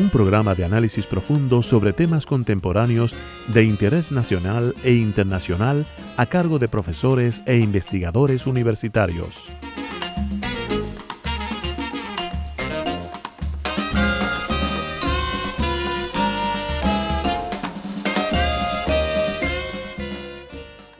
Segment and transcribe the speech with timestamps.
[0.00, 3.14] un programa de análisis profundo sobre temas contemporáneos
[3.48, 9.50] de interés nacional e internacional a cargo de profesores e investigadores universitarios.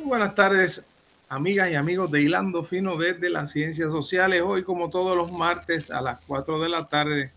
[0.05, 0.87] buenas tardes,
[1.31, 4.43] amigas y amigos de Hilando Fino desde las Ciencias Sociales.
[4.45, 7.33] Hoy, como todos los martes a las 4 de la tarde,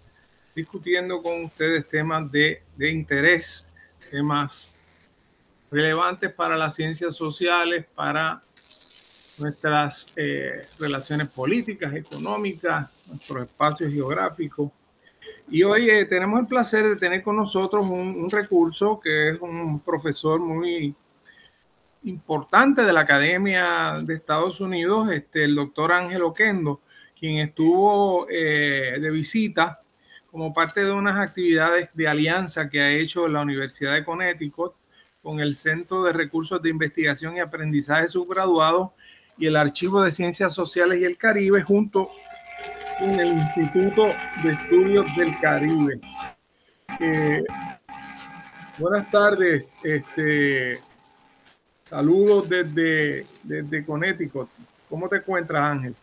[0.56, 3.66] discutiendo con ustedes temas de, interés,
[4.12, 4.72] temas
[5.72, 8.42] relevantes para las ciencias sociales, para
[9.38, 14.70] nuestras eh, relaciones políticas, económicas, nuestros espacios geográficos.
[15.50, 19.80] Y hoy eh, tenemos el placer de tener con nosotros un, recurso que es un
[19.80, 20.96] profesor muy
[22.04, 26.82] importante de la Academia de Estados Unidos, este, el doctor Ángel Oquendo,
[27.18, 29.83] quien estuvo eh, de visita
[30.34, 34.74] como parte de unas actividades de alianza que ha hecho la Universidad de Connecticut
[35.22, 38.96] con el Centro de Recursos de Investigación y Aprendizaje Subgraduado
[39.38, 42.10] y el Archivo de Ciencias Sociales y el Caribe junto
[42.98, 44.08] con el Instituto
[44.44, 46.02] de Estudios del Caribe.
[47.00, 47.44] Eh,
[48.80, 50.80] buenas tardes, este,
[51.84, 54.50] saludos desde, desde Connecticut.
[54.90, 55.96] ¿Cómo te encuentras, Ángel?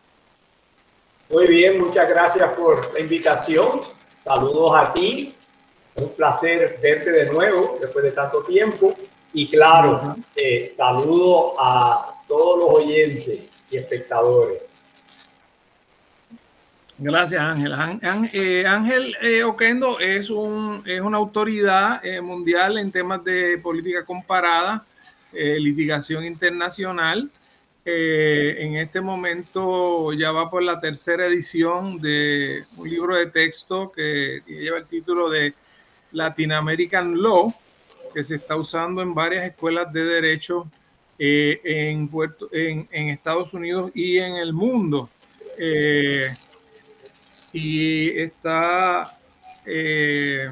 [1.29, 3.81] Muy bien, muchas gracias por la invitación.
[4.23, 5.33] Saludos a ti.
[5.95, 8.95] Un placer verte de nuevo después de tanto tiempo.
[9.33, 14.61] Y claro, eh, saludo a todos los oyentes y espectadores.
[16.97, 17.73] Gracias, Ángel.
[17.73, 24.85] Ángel eh, eh, Oquendo es, un, es una autoridad mundial en temas de política comparada,
[25.31, 27.29] litigación internacional.
[27.83, 34.41] En este momento ya va por la tercera edición de un libro de texto que
[34.45, 35.53] lleva el título de
[36.11, 37.53] Latin American Law,
[38.13, 40.69] que se está usando en varias escuelas de derecho
[41.17, 45.09] eh, en, Estados Unidos y en el mundo.
[45.57, 46.27] Eh,
[47.53, 49.13] y está
[49.65, 50.49] eh,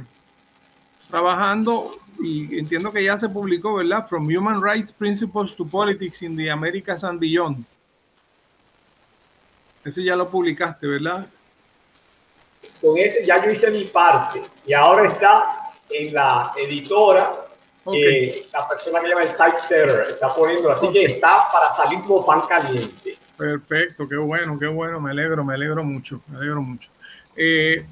[1.10, 1.92] trabajando
[2.22, 4.08] y entiendo que ya se publicó, ¿verdad?
[4.08, 7.66] From Human Rights Principles to Politics in the Americas and Beyond.
[9.84, 11.28] Ese ya lo publicaste, ¿verdad?
[12.82, 17.46] Con ese ya yo hice mi parte y ahora está en la editora.
[17.92, 22.26] Eh, la persona que llama el typesetter está poniendo, así que está para salir como
[22.26, 23.18] pan caliente.
[23.36, 26.92] Perfecto, qué bueno, qué bueno, me alegro, me alegro mucho, me alegro mucho.
[27.36, 27.86] Eh,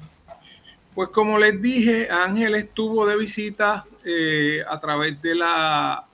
[0.98, 6.04] pues como les dije, Ángel estuvo de visita eh, a través de la,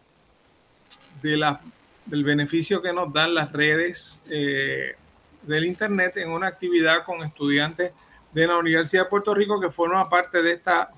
[1.22, 1.58] de la,
[2.04, 4.94] del beneficio que nos dan las redes eh,
[5.40, 7.92] del Internet en una actividad con estudiantes
[8.34, 10.90] de la Universidad de Puerto Rico que forma parte de esta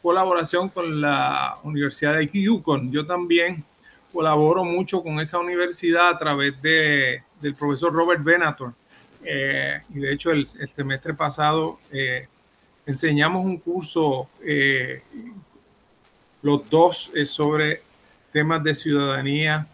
[0.00, 2.90] colaboración con la Universidad de Yukon.
[2.90, 3.62] Yo también
[4.14, 8.72] colaboro mucho con esa universidad a través de, del profesor Robert Benator.
[9.22, 11.78] Eh, y de hecho el semestre pasado
[12.86, 15.02] enseñamos un curso, eh,
[16.42, 17.82] los dos es sobre
[18.32, 19.66] temas de ciudadanía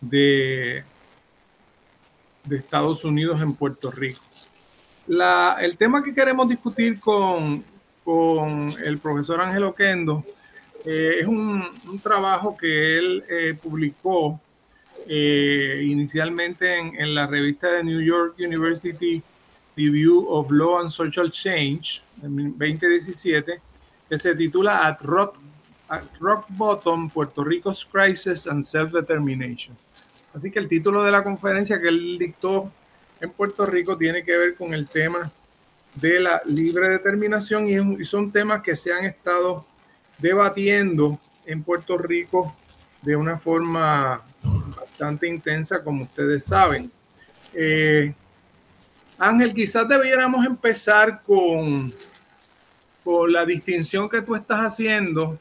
[0.00, 0.84] de,
[2.44, 4.22] de Estados Unidos en Puerto Rico.
[5.60, 7.62] El tema que queremos discutir con,
[8.04, 10.24] con el profesor Ángel Oquendo
[10.84, 14.40] eh, es un, un, trabajo que él eh, publicó
[15.06, 19.22] inicialmente en, en, la revista de New York University
[19.76, 23.60] Review of Law and Social Change en 2017,
[24.08, 25.36] que se titula At Rock,
[26.48, 29.76] Bottom, Puerto Rico's Crisis and Self-Determination.
[30.34, 32.70] Así que el título de la conferencia que él dictó
[33.20, 35.30] en Puerto Rico tiene que ver con el tema
[35.94, 39.64] de la libre determinación y, son temas que se han estado
[40.18, 42.54] debatiendo en Puerto Rico
[43.02, 44.22] de una forma
[44.76, 46.90] bastante intensa, como ustedes saben.
[47.52, 48.12] Eh,
[49.18, 51.92] Ángel, quizás debiéramos empezar con,
[53.04, 55.38] con la distinción que tú estás haciendo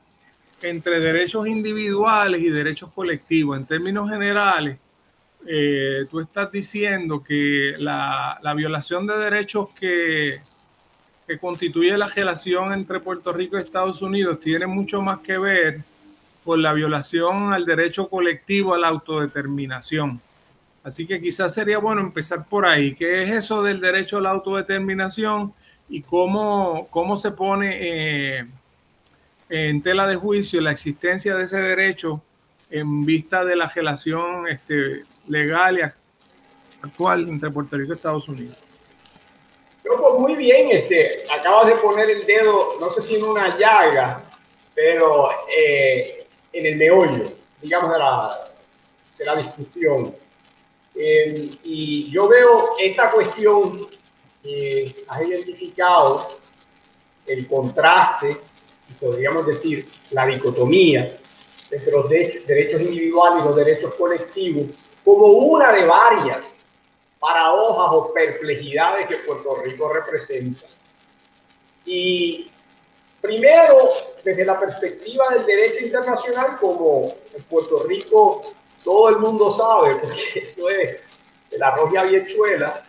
[0.62, 3.58] entre derechos individuales y derechos colectivos.
[3.58, 4.78] En términos generales,
[5.46, 10.40] eh, tú estás diciendo que la, violación de derechos que,
[11.28, 15.82] que constituye la relación entre Puerto Rico y Estados Unidos tiene mucho más que ver
[16.46, 20.22] con la violación al derecho colectivo a la autodeterminación.
[20.84, 22.94] Así que quizás sería bueno empezar por ahí.
[22.94, 25.54] ¿Qué es eso del derecho a la autodeterminación
[25.88, 28.46] y cómo, cómo se pone eh,
[29.50, 32.22] en tela de juicio la existencia de ese derecho
[32.70, 35.82] en vista de la relación este, legal y
[36.82, 38.62] actual entre Puerto Rico y Estados Unidos?
[39.86, 43.58] Yo, pues muy bien, este, acabas de poner el dedo, no sé si en una
[43.58, 44.24] llaga,
[44.76, 47.32] pero eh, en el meollo,
[47.62, 48.40] digamos, de la,
[49.18, 50.16] de la discusión.
[50.96, 53.88] Eh, y yo veo esta cuestión
[54.44, 56.28] que has identificado,
[57.26, 58.38] el contraste,
[59.00, 61.18] podríamos decir la dicotomía
[61.72, 64.66] entre los derechos individuales y los derechos colectivos,
[65.04, 66.66] como una de varias
[67.20, 70.66] paradojas o perplejidades que Puerto Rico representa.
[71.86, 72.52] Y
[73.22, 73.90] primero,
[74.24, 78.42] desde la perspectiva del derecho internacional, como en Puerto Rico
[78.84, 81.02] todo el mundo sabe, porque esto es
[81.52, 82.84] el arroz y habichuela,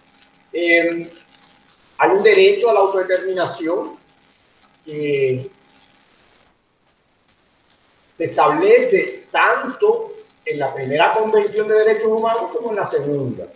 [0.52, 1.11] eh,
[1.99, 3.96] hay un derecho a la autodeterminación
[4.85, 5.50] que
[8.17, 10.12] se establece tanto
[10.44, 13.47] en la primera Convención de Derechos Humanos como en la segunda.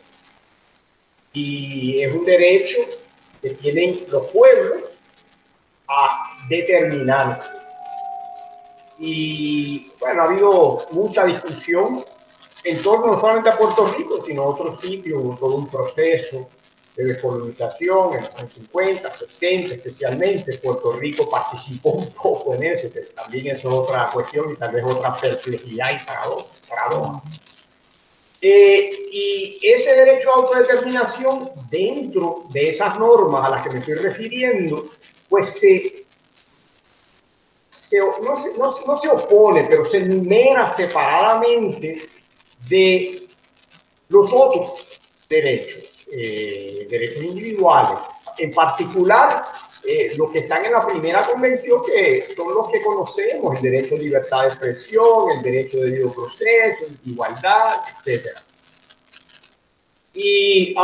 [1.32, 2.79] Y es un derecho
[3.43, 4.99] que tienen los pueblos
[5.88, 7.52] a determinarse.
[8.99, 12.05] Y bueno, ha habido mucha discusión
[12.64, 16.49] en torno no solamente a Puerto Rico, sino a otros sitios, todo un proceso
[16.96, 20.58] de descolonización en los 50, 60, especialmente.
[20.58, 24.84] Puerto Rico participó un poco en eso, que también es otra cuestión y tal vez
[24.84, 27.22] otra perplejidad y paradoja.
[28.40, 33.94] Eh, y ese derecho a autodeterminación, dentro de esas normas a las que me estoy
[33.94, 34.87] refiriendo,
[35.28, 36.05] pues se,
[38.22, 42.08] no, se, no, no se opone, pero se enumera separadamente
[42.69, 43.29] de
[44.09, 48.00] los otros derechos, eh, derechos individuales.
[48.38, 49.44] En particular,
[49.85, 53.94] eh, los que están en la primera convención, que son los que conocemos, el derecho
[53.97, 58.26] a libertad de expresión, el derecho de debido proceso, igualdad, etc.
[60.15, 60.75] Y,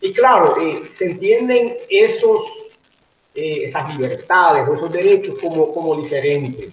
[0.00, 2.72] y claro, eh, se entienden esos,
[3.34, 6.72] esas libertades esos derechos como, como diferentes.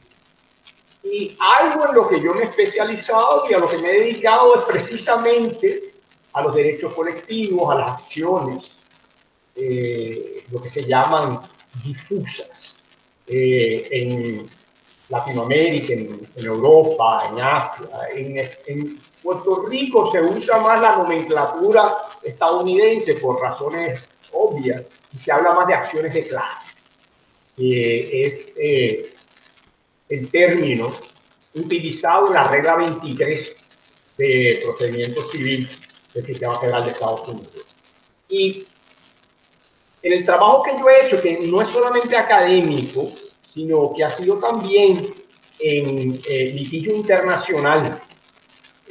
[1.12, 4.00] Y algo en lo que yo me he especializado y a lo que me he
[4.01, 5.94] dedicado es precisamente
[6.33, 8.71] a los derechos colectivos, a las acciones,
[9.56, 11.39] eh, lo que se llaman
[11.83, 12.75] difusas.
[13.27, 14.50] Eh, en
[15.09, 18.38] Latinoamérica, en, Europa, en Asia, en,
[18.68, 24.83] en, Puerto Rico se usa más la nomenclatura estadounidense por razones obvias
[25.13, 26.75] y se habla más de acciones de clase.
[27.57, 29.13] es eh,
[30.09, 30.92] el término
[31.54, 33.56] utilizado en la regla 23
[34.18, 35.69] de procedimiento civil
[36.13, 37.65] del sistema federal de Estados Unidos.
[38.30, 38.65] Y
[40.01, 43.12] en el trabajo que yo he hecho, que no es solamente académico,
[43.54, 45.01] sino que ha sido también
[45.59, 48.00] en eh, litigio internacional,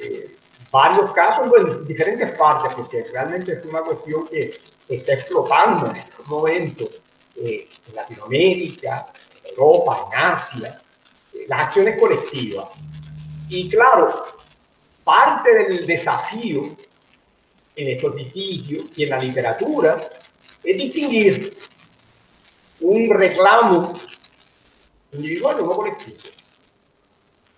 [0.00, 0.36] eh,
[0.70, 4.58] varios casos en diferentes partes, porque realmente es una cuestión que
[4.88, 6.88] está explotando en estos momentos
[7.36, 9.06] eh, en Latinoamérica,
[9.44, 10.82] en Europa, en Asia,
[11.48, 12.70] las acciones colectivas.
[13.48, 14.25] Y claro,
[15.04, 16.76] parte del desafío
[17.76, 20.09] en estos litigios y en la literatura
[20.64, 21.56] es distinguir
[22.80, 23.92] un reclamo
[25.12, 26.16] individual de uno colectivo.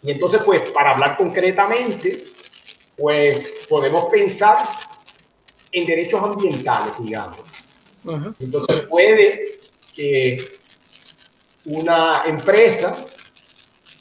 [0.02, 2.24] Y entonces, pues, para hablar concretamente,
[2.96, 4.58] pues podemos pensar
[5.72, 7.38] en derechos ambientales, digamos.
[8.40, 9.60] Entonces puede
[9.94, 10.58] que
[11.64, 12.96] una empresa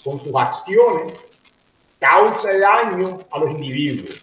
[0.08, 1.14] con sus acciones
[2.00, 4.22] cause daño a los individuos.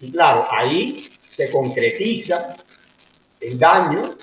[0.00, 2.56] Y claro, ahí se concretiza
[3.40, 4.16] el daño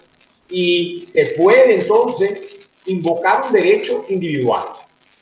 [0.50, 4.63] y se puede entonces invocar un derecho individual.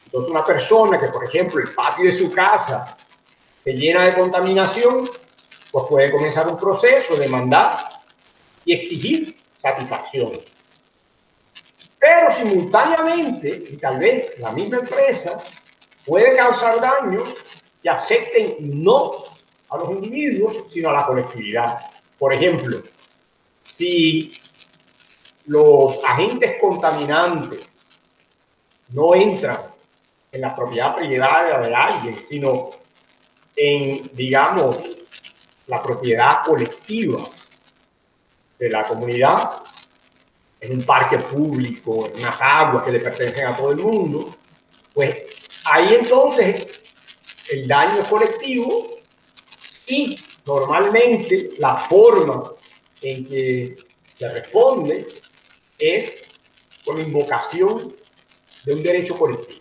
[0.06, 2.96] Entonces una persona que, por ejemplo, el patio de su casa
[3.64, 5.10] se llena de contaminación,
[5.72, 7.80] pues puede comenzar un proceso de mandar
[8.64, 10.32] y exigir satisfacción.
[12.00, 15.38] Pero simultáneamente, y tal vez la misma empresa
[16.06, 17.36] puede causar daños
[17.82, 19.24] que afecten no
[19.70, 21.80] a los individuos, sino a la colectividad.
[22.18, 22.82] Por ejemplo,
[23.64, 24.34] si
[25.46, 27.60] los agentes contaminantes
[28.90, 29.60] no entran
[30.32, 32.72] en la propiedad privada de alguien, sino
[33.56, 34.78] en, digamos,
[35.68, 37.24] la propiedad colectiva
[38.60, 39.64] de la comunidad,
[40.62, 44.36] en un parque público, en unas aguas que le pertenecen a todo el mundo,
[44.94, 46.82] pues ahí entonces
[47.52, 48.88] el daño es colectivo
[49.88, 52.52] y normalmente la forma
[53.02, 53.76] en que
[54.16, 55.08] se responde
[55.78, 56.24] es
[56.84, 57.94] con invocación
[58.66, 59.60] de un derecho colectivo.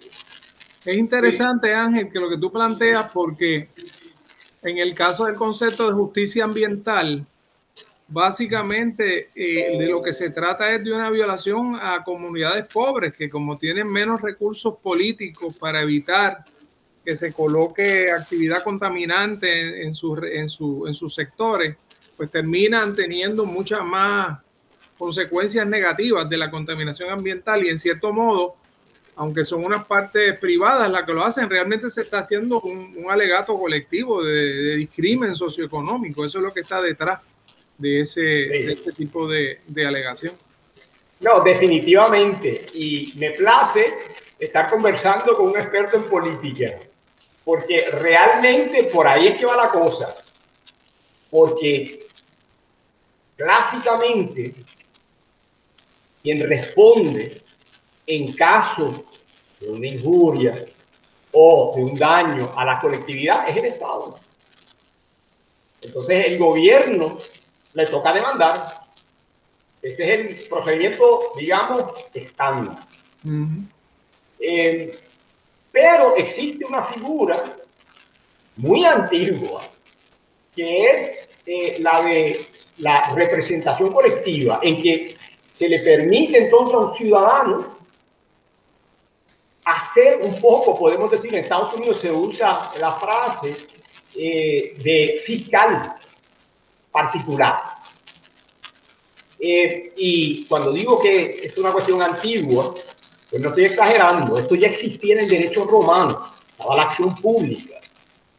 [0.85, 3.69] Es interesante, Ángel, que lo que tú planteas, porque
[4.63, 7.27] en el caso del concepto de justicia ambiental,
[8.15, 13.29] básicamente eh, de lo que se trata es de una violación a comunidades pobres que
[13.29, 16.45] como tienen menos recursos políticos para evitar
[17.05, 21.77] que se coloque actividad contaminante en, en, sus sectores,
[22.17, 24.39] pues terminan teniendo muchas más
[24.97, 28.55] consecuencias negativas de la contaminación ambiental y en cierto modo,
[29.17, 33.59] aunque son unas partes privadas las que lo hacen, realmente se está haciendo un, alegato
[33.59, 36.25] colectivo de, de, discrimen socioeconómico.
[36.25, 37.21] Eso es lo que está detrás
[37.79, 40.35] de ese, ese tipo de, de alegación.
[41.21, 42.67] No, definitivamente.
[42.75, 43.95] Y me place
[44.39, 46.79] estar conversando con un experto en política,
[47.45, 50.15] porque realmente por ahí es que va la cosa.
[51.31, 52.07] Porque
[53.37, 54.55] clásicamente
[56.23, 57.43] quien responde
[58.07, 59.05] en caso
[59.61, 60.65] de una injuria
[61.33, 64.17] o de un daño a la colectividad es el Estado.
[65.83, 67.19] Entonces el gobierno
[67.75, 68.85] le toca demandar.
[69.83, 72.79] Ese es el procedimiento, digamos, estándar.
[74.41, 74.99] Eh,
[75.71, 77.43] pero existe una figura
[78.57, 79.63] muy antigua
[80.55, 82.47] que es eh, la de
[82.79, 85.17] la representación colectiva, en que
[85.53, 87.75] se le permite entonces a un ciudadano
[89.65, 93.57] hacer un poco, podemos decir, en Estados Unidos se usa la frase
[94.17, 95.95] eh, de fiscal
[96.95, 97.57] particular.
[99.41, 102.73] Eh, y cuando digo que es una cuestión antigua,
[103.29, 107.81] pues no estoy exagerando, esto ya existía en el derecho romano, estaba la acción pública,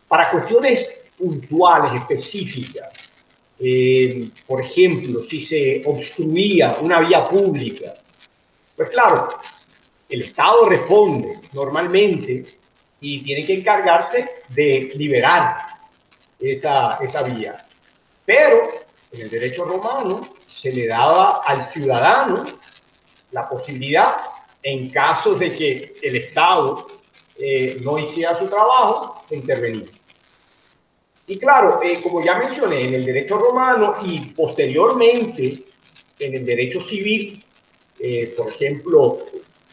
[0.08, 3.10] para cuestiones puntuales, específicas,
[3.60, 7.94] eh, por ejemplo, si se obstruía una vía pública,
[8.78, 9.38] pues claro,
[10.08, 12.46] el Estado responde normalmente
[13.02, 15.58] y tiene que encargarse de liberar
[16.40, 17.65] esa, esa vía.
[18.26, 18.70] Pero
[19.12, 22.44] en el derecho romano se le daba al ciudadano
[23.32, 24.16] la posibilidad,
[24.64, 26.88] en caso de que el Estado
[27.38, 29.92] eh, no hiciera su trabajo, de intervenir.
[31.28, 35.64] Y claro, eh, como ya mencioné, en el derecho romano y posteriormente
[36.20, 37.44] en el derecho civil,
[38.00, 39.18] eh, por ejemplo,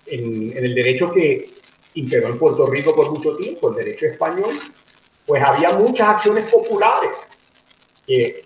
[0.06, 1.50] en, el derecho que
[1.94, 4.50] imperó en Puerto Rico por mucho tiempo, el derecho español,
[5.26, 7.10] pues había muchas acciones populares
[8.12, 8.44] que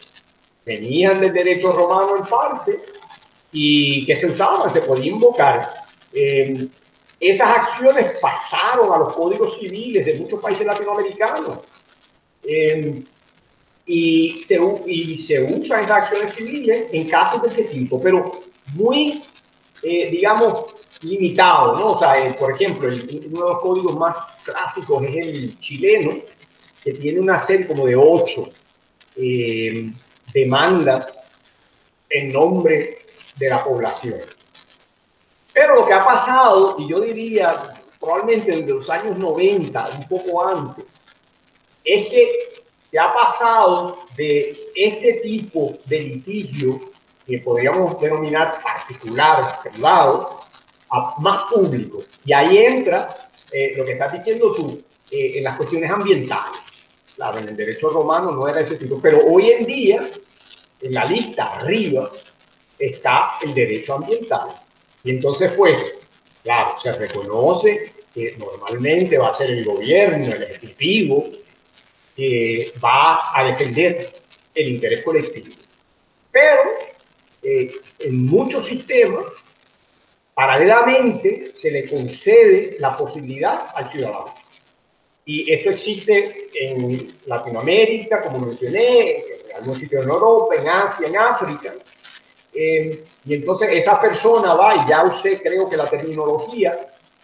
[0.64, 2.80] venían del derecho romano en parte
[3.52, 5.70] y que se usaban, se podían invocar.
[6.12, 6.68] Eh,
[7.18, 11.60] esas acciones pasaron a los códigos civiles de muchos países latinoamericanos
[12.46, 13.04] Em,
[13.86, 18.40] y, se, y se usan esas acciones civiles en casos de ese tipo, pero
[18.74, 19.22] muy,
[19.82, 20.66] eh, digamos,
[21.02, 21.92] limitado, ¿no?
[21.92, 26.14] O sea, eh, por ejemplo, el, uno de los códigos más clásicos es el chileno,
[26.82, 28.48] que tiene una serie como de ocho
[29.16, 29.94] em,
[30.32, 31.14] demandas
[32.10, 32.98] en nombre
[33.36, 34.20] de la población.
[35.52, 40.46] Pero lo que ha pasado, y yo diría probablemente en los años 90, un poco
[40.46, 40.84] antes,
[41.84, 42.28] es que
[42.90, 46.80] se ha pasado de este tipo de litigio
[47.26, 50.40] que podríamos denominar particular, privado,
[50.90, 51.98] a más público.
[52.24, 53.16] Y ahí entra
[53.52, 54.80] eh, lo que estás diciendo tú
[55.10, 56.60] eh, en las cuestiones ambientales.
[57.16, 60.02] Claro, en el derecho romano no era ese tipo, pero hoy en día,
[60.82, 62.10] en la lista arriba,
[62.78, 64.48] está el derecho ambiental.
[65.02, 65.94] Y entonces, pues,
[66.42, 71.30] claro, se reconoce que normalmente va a ser el gobierno, el ejecutivo,
[72.14, 74.12] que va a defender
[74.54, 75.54] el interés colectivo.
[76.30, 76.62] Pero
[77.42, 79.24] eh, en muchos sistemas,
[80.34, 84.34] paralelamente, se le concede la posibilidad al ciudadano.
[85.28, 91.18] Y esto existe en Latinoamérica, como mencioné, en algunos sitios en Europa, en Asia, en
[91.18, 91.74] África.
[92.54, 96.78] Eh, y entonces esa persona va, y ya usted creo que la terminología,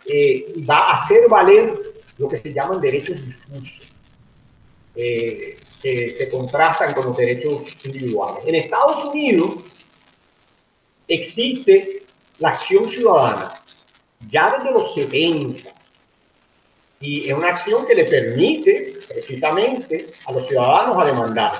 [0.06, 1.80] eh, va a hacer valer
[2.18, 3.92] lo que se llaman derechos difusos
[4.96, 8.44] eh, que se contrastan con los derechos individuales.
[8.44, 9.54] En Estados Unidos
[11.06, 12.02] existe
[12.38, 13.62] la acción ciudadana
[14.28, 15.81] ya desde los 70
[17.02, 21.52] y es una acción que le permite precisamente a los ciudadanos a demandar.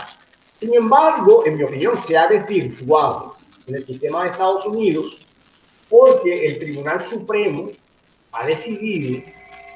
[0.60, 5.18] Sin embargo, en mi opinión, se ha desvirtuado en el sistema de Estados Unidos
[5.90, 7.70] porque el Tribunal Supremo
[8.30, 9.20] ha decidido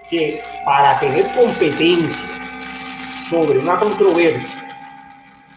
[0.09, 2.29] que para tener competencia
[3.29, 4.69] sobre una controversia,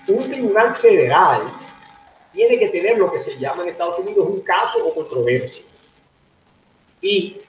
[0.07, 1.53] un tribunal federal
[2.33, 5.63] tiene que tener lo que se llama en Estados Unidos un caso o controversia.
[7.01, 7.39] Y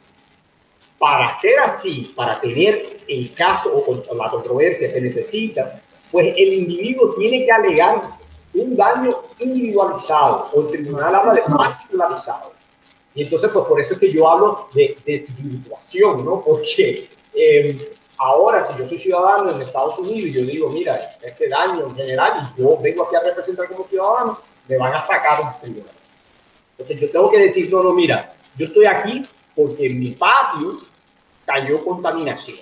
[1.00, 5.80] para ser así, para tener el caso o la controversia que necesita,
[6.12, 8.02] pues el individuo tiene que alegar
[8.52, 12.52] un daño individualizado o el tribunal habla de particularizado.
[13.14, 16.44] Y entonces, pues por eso es que yo hablo de desvirtuación, ¿no?
[16.44, 17.78] Porque eh,
[18.18, 21.96] ahora, si yo soy ciudadano en Estados Unidos y yo digo, mira, este daño en
[21.96, 24.38] general, y yo vengo aquí a representar como ciudadano,
[24.68, 25.94] me van a sacar un tribunal.
[26.76, 29.22] Entonces yo tengo que decir, no, no, mira, yo estoy aquí
[29.56, 30.89] porque en mi patio
[31.50, 32.58] cayó contaminación.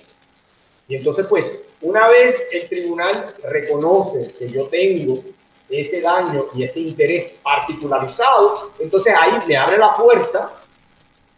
[0.88, 5.22] Y entonces, pues, una vez el tribunal reconoce que yo tengo
[5.68, 10.50] ese daño y ese interés particularizado, entonces ahí me abre la puerta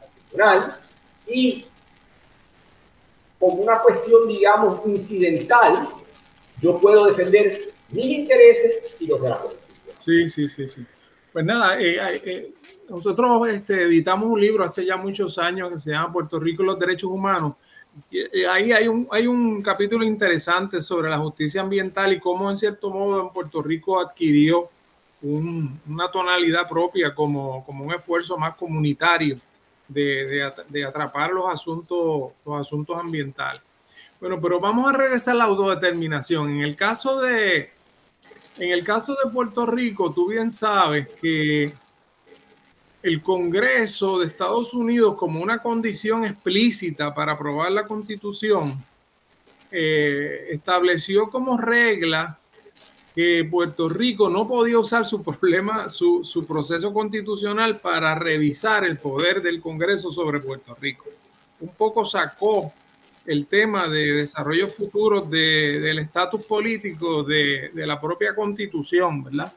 [0.01, 0.81] al tribunal
[1.27, 1.67] y
[3.41, 5.89] como una cuestión, digamos, incidental,
[6.61, 9.97] yo puedo defender mis intereses y los de la Constitución.
[9.99, 10.87] Sí, sí, sí, sí.
[11.33, 12.55] Pues nada, eh, eh, eh,
[12.89, 16.67] nosotros este, editamos un libro hace ya muchos años que se llama Puerto Rico y
[16.67, 17.55] los Derechos Humanos.
[18.11, 22.57] Y, ahí hay un, hay un capítulo interesante sobre la justicia ambiental y cómo en
[22.57, 24.69] cierto modo en Puerto Rico adquirió
[25.23, 29.39] una tonalidad propia como, como un esfuerzo más comunitario
[29.87, 33.63] de, atrapar los asuntos, los asuntos ambientales.
[34.19, 36.51] Bueno, pero vamos a regresar a la autodeterminación.
[36.51, 37.71] En el caso de,
[38.61, 41.73] en el caso de Puerto Rico, tú bien sabes que
[43.03, 48.79] el Congreso de Estados Unidos, como una condición explícita para aprobar la Constitución,
[49.71, 52.39] eh, estableció como regla
[53.15, 58.99] que Puerto Rico no podía usar su problema, su, su, proceso constitucional para revisar el
[58.99, 61.07] poder del Congreso sobre Puerto Rico.
[61.61, 62.73] Un poco sacó
[63.27, 69.53] el tema de desarrollo futuro de, del estatus político de, de, la propia constitución, ¿verdad?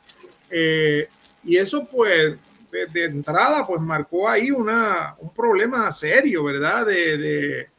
[0.49, 1.08] Eh,
[1.43, 2.36] y eso pues
[2.71, 6.86] de, entrada pues marcó ahí una, un problema serio, ¿verdad?
[6.86, 7.69] de,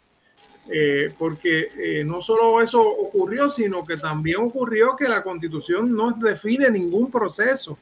[0.71, 6.13] eh, porque eh, no solo eso ocurrió, sino que también ocurrió que la constitución no
[6.13, 7.77] define ningún proceso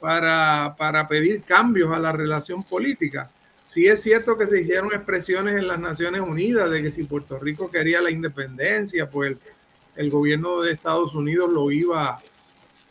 [0.00, 3.28] para, para pedir cambios a la relación política.
[3.64, 7.38] Sí es cierto que se hicieron expresiones en las Naciones Unidas de que si Puerto
[7.38, 9.36] Rico quería la independencia, pues
[9.96, 12.18] el, gobierno de Estados Unidos lo iba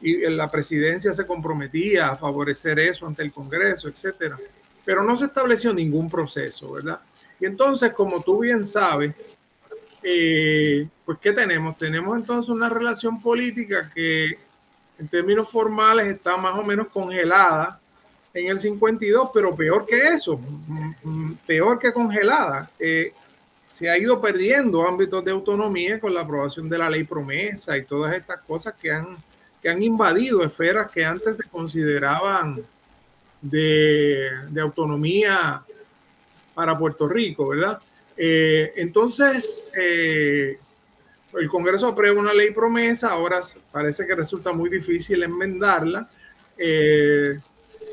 [0.01, 4.37] y la presidencia se comprometía a favorecer eso ante el Congreso, etcétera.
[4.83, 6.99] Pero no se estableció ningún proceso, ¿verdad?
[7.39, 9.37] Y entonces, como tú bien sabes,
[10.03, 11.77] eh, pues ¿qué tenemos?
[11.77, 14.37] Tenemos entonces una relación política que
[14.97, 17.80] en términos formales está más o menos congelada
[18.33, 20.39] en el 52, pero peor que eso,
[21.45, 22.69] peor que congelada.
[22.79, 23.13] Eh,
[23.67, 27.85] se ha ido perdiendo ámbitos de autonomía con la aprobación de la ley promesa y
[27.85, 29.17] todas estas cosas que han,
[29.61, 32.61] que han invadido esferas que antes se consideraban
[33.41, 35.63] de, de autonomía
[36.53, 37.79] para Puerto Rico, ¿verdad?
[38.17, 40.57] Eh, entonces, eh,
[41.39, 43.39] el Congreso aprueba una ley promesa, ahora
[43.71, 46.07] parece que resulta muy difícil enmendarla.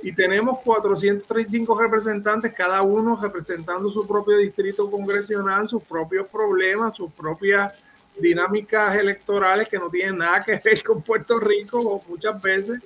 [0.02, 7.12] Y tenemos 435 representantes, cada uno representando su propio distrito congresional, sus propios problemas, sus
[7.12, 7.82] propias
[8.18, 12.80] dinámicas electorales que no tienen nada que ver con Puerto Rico, o muchas veces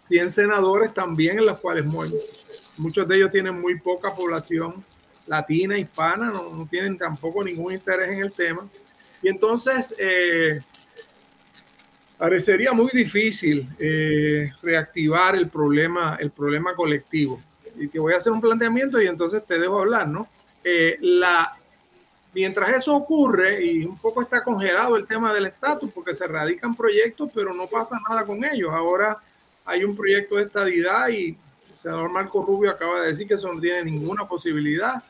[0.00, 2.14] 100 senadores también en los cuales mueren
[2.76, 4.84] Muchos de ellos tienen muy poca población
[5.26, 8.68] latina, hispana, no, tienen tampoco ningún interés en el tema.
[9.22, 10.60] Y entonces eh,
[12.24, 17.38] parecería muy difícil eh, reactivar el problema, el problema colectivo.
[17.76, 20.26] Y te voy a hacer un planteamiento y entonces te dejo hablar, ¿no?
[20.64, 21.52] Eh, la,
[22.32, 26.74] mientras eso ocurre y un poco está congelado el tema del estatus porque se radican
[26.74, 28.70] proyectos, pero no pasa nada con ellos.
[28.72, 29.18] Ahora
[29.66, 31.36] hay un proyecto de estadidad y
[31.70, 35.04] el senador Marco Rubio acaba de decir que eso no tiene ninguna posibilidad.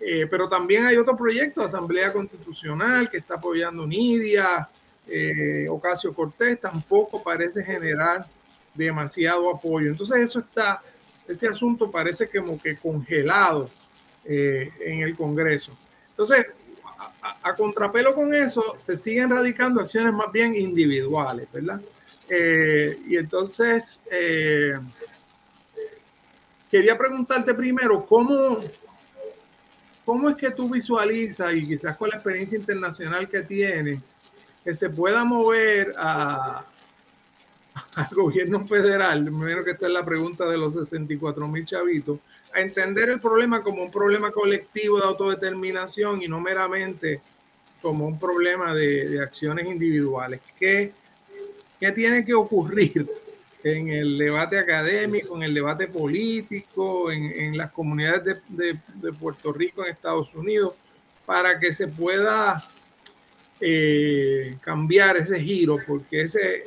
[0.00, 4.68] Eh, pero también hay otro proyecto, Asamblea Constitucional, que está apoyando Nidia,
[5.08, 8.26] eh, Ocasio Cortés, tampoco parece generar
[8.74, 9.90] demasiado apoyo.
[9.90, 10.80] Entonces eso está,
[11.26, 13.70] ese asunto parece como que congelado
[14.24, 15.76] eh, en el Congreso.
[16.10, 16.46] Entonces,
[17.42, 21.80] a, contrapelo con eso, se siguen radicando acciones más bien individuales, ¿verdad?
[22.28, 24.02] y entonces,
[26.70, 28.58] quería preguntarte primero, ¿cómo,
[30.04, 34.00] ¿cómo es que tú visualizas, y quizás con la experiencia internacional que tienes,
[34.66, 36.64] que se pueda mover al
[38.10, 42.18] gobierno federal, primero que esta es la pregunta de los 64 mil chavitos,
[42.52, 47.20] a entender el problema como un problema colectivo de autodeterminación y no meramente
[47.80, 50.40] como un problema de, acciones individuales.
[50.58, 50.92] ¿Qué,
[51.78, 53.08] ¿Qué tiene que ocurrir
[53.62, 59.92] en el debate académico, en el debate político, en, las comunidades de, Puerto Rico, en
[59.92, 60.76] Estados Unidos,
[61.24, 62.60] para que se pueda
[63.60, 66.64] eh, cambiar ese giro, porque ese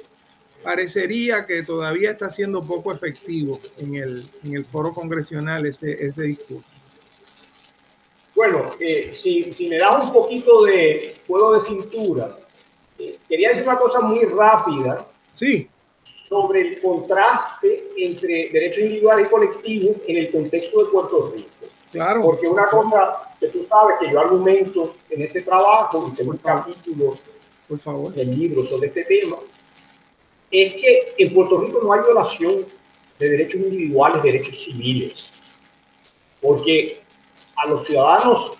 [0.63, 6.23] parecería que todavía está siendo poco efectivo en el, en el foro congresional ese, ese
[6.23, 6.67] discurso.
[8.35, 12.37] Bueno, eh, si, si, me das un poquito de juego de cintura,
[12.97, 15.07] eh, quería decir una cosa muy rápida.
[15.31, 15.69] Sí
[16.29, 21.49] sobre el contraste entre derechos individuales y colectivos en el contexto de Puerto Rico.
[21.91, 22.21] Claro.
[22.21, 26.37] Porque una cosa que tú sabes que yo argumento en ese trabajo, y tengo un
[26.37, 27.15] capítulo
[27.67, 28.13] por favor.
[28.13, 29.37] del libro sobre este tema,
[30.51, 32.65] es que en Puerto Rico no hay violación
[33.19, 35.31] de derechos individuales, derechos civiles.
[36.41, 37.01] Porque
[37.57, 38.53] a los ciudadanos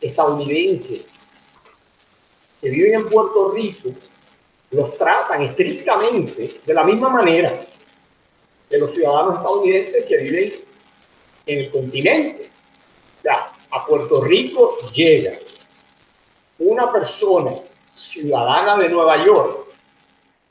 [0.00, 1.06] estadounidenses
[2.60, 3.90] que viven en Puerto Rico
[4.70, 7.66] los tratan estrictamente de la misma manera
[8.68, 10.52] que los ciudadanos estadounidenses que viven
[11.46, 12.50] en el continente.
[13.32, 15.32] A Puerto Rico llega
[16.58, 17.52] una persona
[17.94, 19.66] ciudadana de Nueva York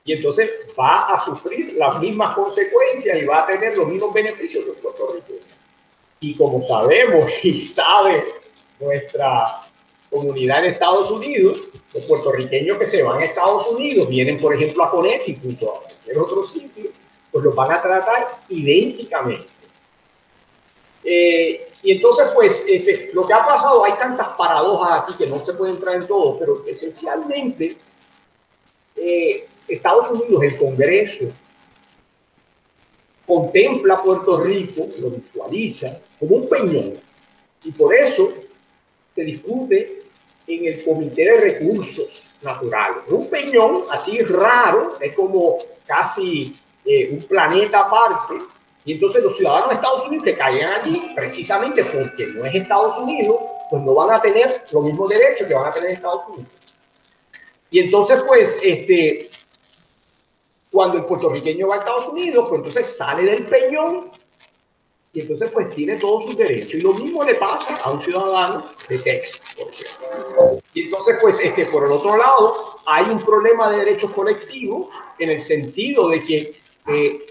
[0.03, 4.65] y entonces va a sufrir las mismas consecuencias y va a tener los mismos beneficios
[4.65, 5.41] que Puerto Rico.
[6.19, 8.23] Y como sabemos y sabe
[8.79, 9.61] nuestra
[10.09, 11.61] comunidad en Estados Unidos,
[11.93, 15.81] los puertorriqueños que se van a Estados Unidos, vienen por ejemplo a Connecticut o a
[15.81, 16.91] cualquier otro sitio,
[17.31, 19.47] pues los van a tratar idénticamente.
[21.05, 25.37] Eh, y entonces, pues, este, lo que ha pasado, hay tantas paradojas aquí que no
[25.37, 27.77] se puede entrar en todo, pero esencialmente,
[28.95, 31.25] eh, Estados Unidos, el Congreso,
[33.27, 36.93] contempla a Puerto Rico, lo visualiza como un peñón.
[37.63, 38.33] Y por eso
[39.13, 40.01] se discute
[40.47, 43.03] en el Comité de Recursos Naturales.
[43.09, 48.35] Un peñón así raro, es como casi eh, un planeta aparte,
[48.85, 52.97] y entonces los ciudadanos de Estados Unidos que caigan allí, precisamente porque no es Estados
[52.99, 53.37] Unidos,
[53.71, 56.51] pues no van a tener los mismos derechos que van a tener Estados Unidos.
[57.71, 59.29] Y entonces, pues, este,
[60.71, 64.11] cuando el puertorriqueño va a Estados Unidos, pues entonces sale del peñón
[65.13, 66.73] y entonces pues tiene todos sus derechos.
[66.73, 69.41] Y lo mismo le pasa a un ciudadano de Texas.
[70.73, 72.53] Y entonces pues este, por el otro lado
[72.85, 76.53] hay un problema de derechos colectivos en el sentido de que
[76.87, 77.25] eh,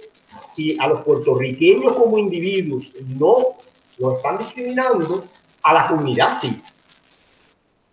[0.55, 3.57] si a los puertorriqueños como individuos no
[3.99, 5.25] lo están discriminando,
[5.62, 6.61] a la comunidad sí.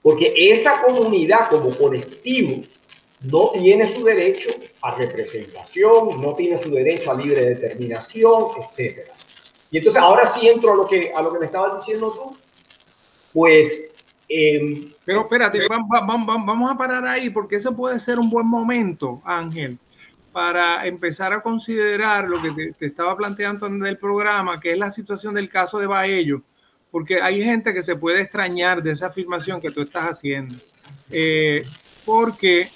[0.02, 2.62] Porque esa comunidad como colectivo
[3.22, 4.50] no tiene su derecho
[4.82, 9.14] a representación, no tiene su derecho a libre determinación, etcétera.
[9.70, 12.38] Y entonces ahora sí entro a lo que, a lo que me estabas diciendo tú.
[13.34, 13.84] Pues...
[14.28, 19.78] Em, Pero espérate, vamos, a parar ahí porque ese puede ser un buen momento, Ángel,
[20.32, 24.92] para empezar a considerar lo que te, estaba planteando en el programa, que es la
[24.92, 26.42] situación del caso de Baello,
[26.90, 30.56] porque hay gente que se puede extrañar de esa afirmación que tú estás haciendo.
[31.10, 31.64] Eh,
[32.06, 32.70] porque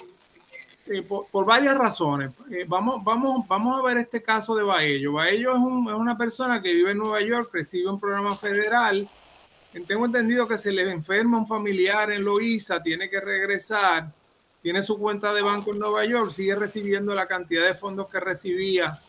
[0.86, 2.32] eh, por, varias razones.
[2.50, 5.14] Eh, vamos, vamos, vamos a ver este caso de Baello.
[5.14, 9.08] Baello es, es, una persona que vive en Nueva York, recibe un programa federal.
[9.86, 14.10] Tengo entendido que se le enferma un familiar en Loíza, tiene que regresar,
[14.66, 18.18] tiene su cuenta de banco en Nueva York, sigue recibiendo la cantidad de fondos que
[18.18, 19.00] recibía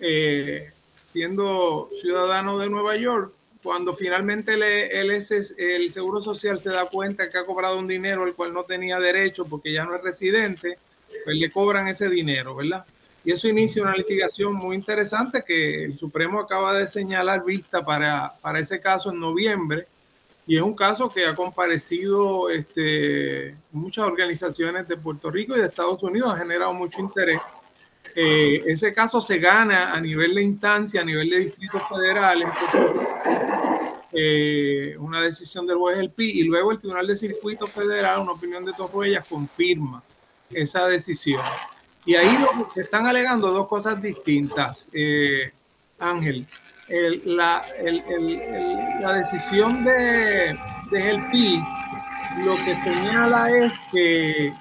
[0.00, 0.72] eh,
[1.06, 3.32] siendo ciudadano de Nueva York.
[3.62, 4.54] Cuando finalmente
[5.14, 8.64] es, el Seguro Social se da cuenta que ha cobrado un dinero al cual no
[8.64, 10.78] tenía derecho porque ya no es residente,
[11.24, 12.84] pues le cobran ese dinero, ¿verdad?
[13.24, 18.32] Y eso inicia una litigación muy interesante que el Supremo acaba de señalar vista para,
[18.42, 19.86] para ese caso en noviembre.
[20.48, 25.66] Y es un caso que ha comparecido este, muchas organizaciones de Puerto Rico y de
[25.66, 27.38] Estados Unidos, ha generado mucho interés.
[28.14, 32.50] Eh, ese caso se gana a nivel de instancia, a nivel de distrito federal, en
[34.12, 38.32] eh, una decisión del juez El Pi, y luego el Tribunal de Circuito Federal, una
[38.32, 38.72] opinión de
[39.04, 40.02] ellas confirma
[40.48, 41.42] esa decisión.
[42.06, 42.38] Y ahí
[42.72, 45.52] se están alegando dos cosas distintas, eh,
[45.98, 46.46] Ángel.
[47.24, 47.64] La,
[49.14, 50.58] decisión de,
[50.90, 51.62] de
[52.44, 54.52] lo que señala es que,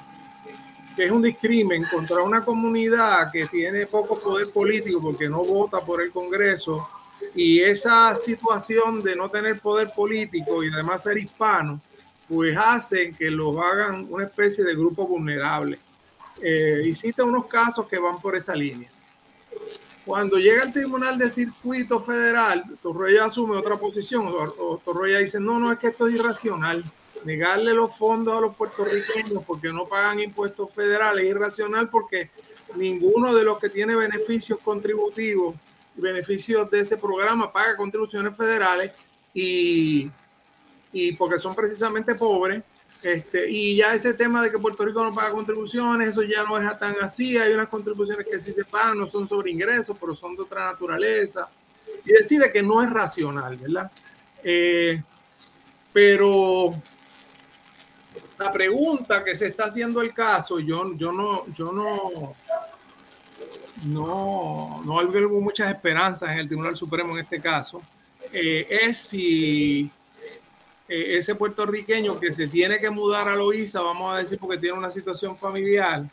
[0.98, 6.02] es un discrimen contra una comunidad que tiene poco poder político porque no vota por
[6.02, 6.90] el Congreso
[7.36, 11.80] y esa situación de no tener poder político y además ser hispano
[12.28, 15.80] pues hacen que los hagan una especie de grupo vulnerable.
[16.42, 18.90] eh, unos casos que van por esa línea.
[20.08, 24.34] Cuando llega el Tribunal de Circuito Federal, Torroya asume otra posición.
[24.86, 26.82] Torroya dice, no, no, es que esto es irracional.
[27.26, 32.30] Negarle los fondos a los puertorriqueños porque no pagan impuestos federales es irracional porque
[32.78, 35.56] ninguno de los que tiene beneficios contributivos
[35.96, 38.94] beneficios de ese programa paga contribuciones federales
[39.34, 40.10] y,
[40.94, 42.64] y porque son precisamente pobres
[43.04, 46.58] este, y ya ese tema de que Puerto Rico no paga contribuciones, eso ya no
[46.58, 47.38] es tan así.
[47.38, 50.72] Hay unas contribuciones que sí se pagan, no son sobre ingresos, pero son de otra
[50.72, 51.48] naturaleza.
[52.06, 53.92] Y decide que no es racional, ¿verdad?
[54.44, 55.02] Eh,
[55.94, 56.72] pero
[58.38, 62.36] la pregunta que se está haciendo el caso, yo, yo no, yo no,
[63.86, 67.82] no, no albergo muchas esperanzas en el Tribunal Supremo en este caso,
[68.32, 69.90] eh, es si
[70.88, 74.78] eh, ese puertorriqueño que se tiene que mudar a Loíza, vamos a decir porque tiene
[74.78, 76.06] una situación familiar,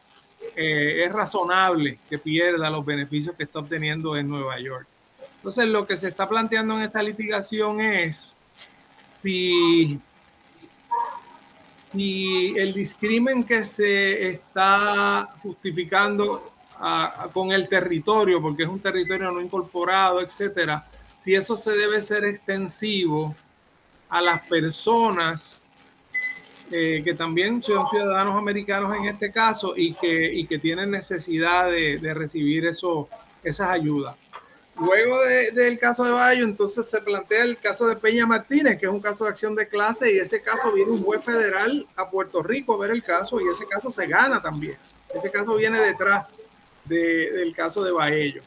[0.57, 4.87] eh, es razonable que pierda los beneficios que está obteniendo en Nueva York.
[5.37, 8.37] Entonces, lo que se está planteando en esa litigación es
[9.01, 10.01] si,
[11.53, 16.53] si el discrimen que se está justificando
[17.33, 20.85] con el territorio, porque es un territorio no incorporado, etcétera,
[21.17, 23.35] si eso se debe ser extensivo
[24.09, 25.65] a las personas
[26.71, 31.71] eh, que también son ciudadanos americanos en este caso y que, y que tienen necesidad
[31.71, 33.09] de, de recibir eso,
[33.43, 34.17] esas ayudas.
[34.81, 35.21] Luego
[35.53, 39.01] del caso de Bayo, entonces se plantea el caso de Peña Martínez, que es un
[39.01, 42.75] caso de acción de clase, y ese caso viene un juez federal a Puerto Rico
[42.75, 44.77] a ver el caso, y ese caso se gana también.
[45.15, 46.27] Ese caso viene detrás
[46.85, 48.43] del caso de Baello.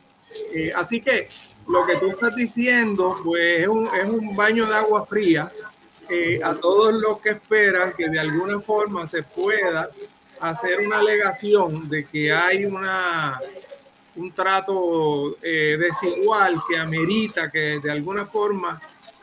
[0.53, 1.27] Eh, así que
[1.67, 5.49] lo que tú estás diciendo, pues es un, es un baño de agua fría
[6.09, 9.89] eh, a todos los que esperan que de alguna forma se pueda
[10.39, 13.39] hacer una alegación de que hay una,
[14.15, 18.79] un trato eh, desigual que amerita que de alguna forma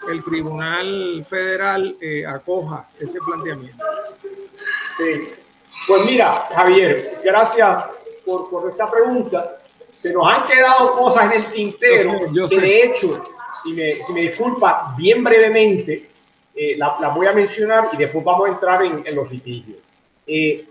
[0.08, 1.96] el Tribunal Federal
[2.28, 3.82] acoja ese planteamiento.
[5.86, 7.84] Pues mira, Javier, gracias
[8.26, 9.58] por, por esta pregunta
[10.04, 12.30] se nos han quedado cosas en el tintero.
[12.30, 13.24] de hecho,
[13.62, 16.10] si me, si me disculpa, bien brevemente,
[16.54, 19.78] eh, las la voy a mencionar y después vamos a entrar en, en los litigios.
[20.26, 20.66] Eh,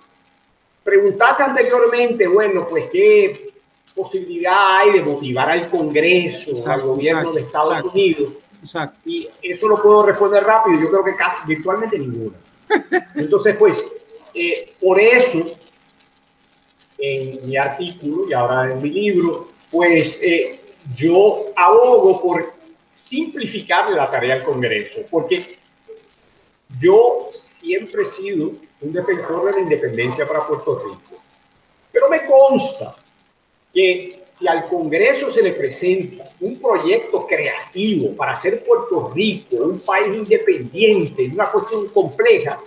[0.84, 3.54] preguntaste anteriormente, bueno, pues qué
[3.96, 8.34] posibilidad hay de motivar al Congreso, al gobierno de Estados Unidos.
[8.62, 9.00] Exacto.
[9.04, 12.38] Y eso lo puedo responder rápido, yo creo que casi virtualmente ninguna.
[13.15, 13.84] Entonces, pues,
[14.36, 15.43] eh, por eso
[17.06, 20.58] en mi artículo y ahora en mi libro, pues eh,
[20.96, 22.52] yo abogo por
[22.86, 25.58] simplificarle la tarea al Congreso, porque
[26.80, 31.22] yo siempre he sido un defensor de la independencia para Puerto Rico,
[31.92, 32.96] pero me consta
[33.74, 39.80] que si al Congreso se le presenta un proyecto creativo para hacer Puerto Rico un
[39.82, 42.60] país independiente, una cuestión compleja,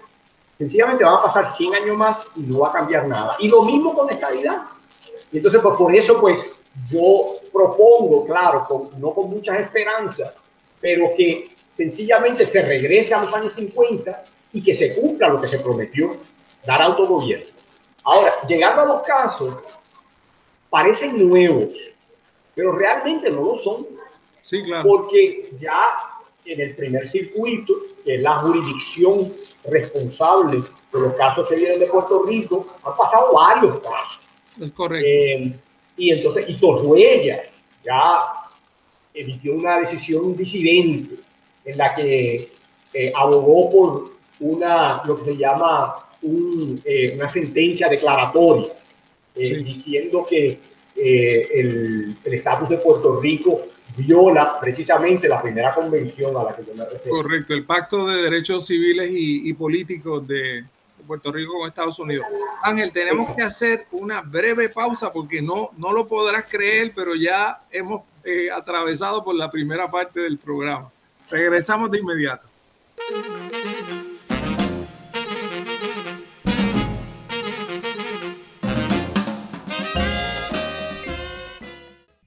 [0.59, 3.37] Sencillamente van a pasar 100 años más y no va a cambiar nada.
[3.39, 4.63] Y lo mismo con estabilidad.
[5.31, 6.59] Y entonces, pues por eso, pues
[6.91, 10.35] yo propongo, claro, con, no con muchas esperanzas,
[10.81, 15.49] pero que sencillamente se regrese a los años 50 y que se cumpla lo que
[15.49, 16.17] se prometió,
[16.65, 17.47] dar autogobierno.
[18.05, 19.57] Ahora, llegando a los casos,
[20.71, 21.73] parecen nuevos,
[22.55, 23.87] pero realmente no lo son.
[24.41, 24.89] Sí, claro.
[24.89, 26.16] Porque ya
[26.47, 29.29] en el primer circuito, que es la jurisdicción
[29.71, 30.59] responsable
[30.93, 34.21] de los casos que vienen de Puerto Rico, han pasado varios casos.
[34.61, 35.07] Es correcto.
[35.07, 35.53] Eh,
[35.97, 37.43] y entonces, y Torruella
[37.85, 38.33] ya
[39.15, 41.17] emitió una decisión disidente
[41.65, 42.49] en la que
[42.95, 48.73] eh, abogó por una, lo que se llama un, eh, una sentencia declaratoria,
[49.35, 50.59] diciendo que
[50.95, 53.63] el estatus de Puerto Rico
[53.97, 57.17] viola precisamente la primera convención a la que yo me refiero.
[57.17, 60.65] Correcto, el Pacto de Derechos Civiles y, Políticos de
[61.07, 62.27] Puerto Rico con Estados Unidos.
[62.63, 67.61] Ángel, tenemos que hacer una breve pausa porque no, no lo podrás creer, pero ya
[67.71, 70.91] hemos eh, atravesado por la primera parte del programa.
[71.31, 72.47] Regresamos de inmediato.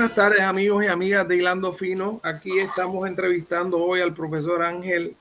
[0.00, 2.20] Buenas tardes amigos y amigas de Hilando Fino.
[2.22, 5.14] Aquí estamos entrevistando hoy al profesor Ángel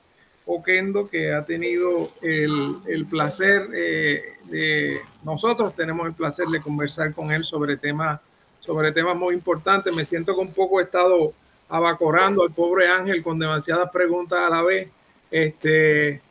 [0.45, 7.13] Oquendo que ha tenido el, el placer eh, de, nosotros tenemos el placer de conversar
[7.13, 8.21] con él sobre temas,
[8.61, 9.93] sobre temas muy importantes.
[9.93, 11.33] Me siento con poco estado
[11.67, 14.87] abacorando al pobre Ángel con demasiadas preguntas a la vez.
[15.29, 16.21] Este,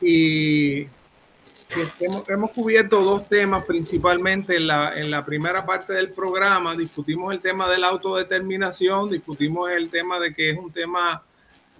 [0.00, 0.86] y
[2.28, 6.74] hemos, cubierto dos temas principalmente en la, en la primera parte del programa.
[6.74, 11.22] Discutimos el tema de la autodeterminación, discutimos el tema de que es un tema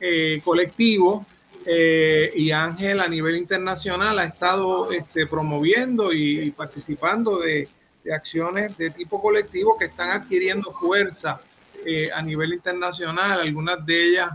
[0.00, 1.24] eh, colectivo
[1.64, 7.68] eh, y Ángel a nivel internacional ha estado este, promoviendo y, participando de,
[8.04, 11.40] de, acciones de tipo colectivo que están adquiriendo fuerza
[11.86, 13.40] eh, a nivel internacional.
[13.40, 14.30] Algunas de ellas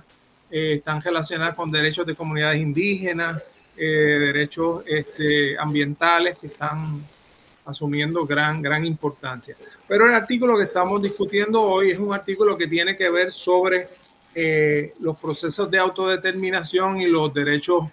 [0.49, 3.41] están relacionadas con derechos de comunidades indígenas,
[3.77, 7.01] eh, derechos este, ambientales que están
[7.65, 9.55] asumiendo gran, gran importancia.
[9.87, 13.83] Pero el artículo que estamos discutiendo hoy es un artículo que tiene que ver sobre
[14.33, 17.85] eh, los procesos de autodeterminación y los derechos,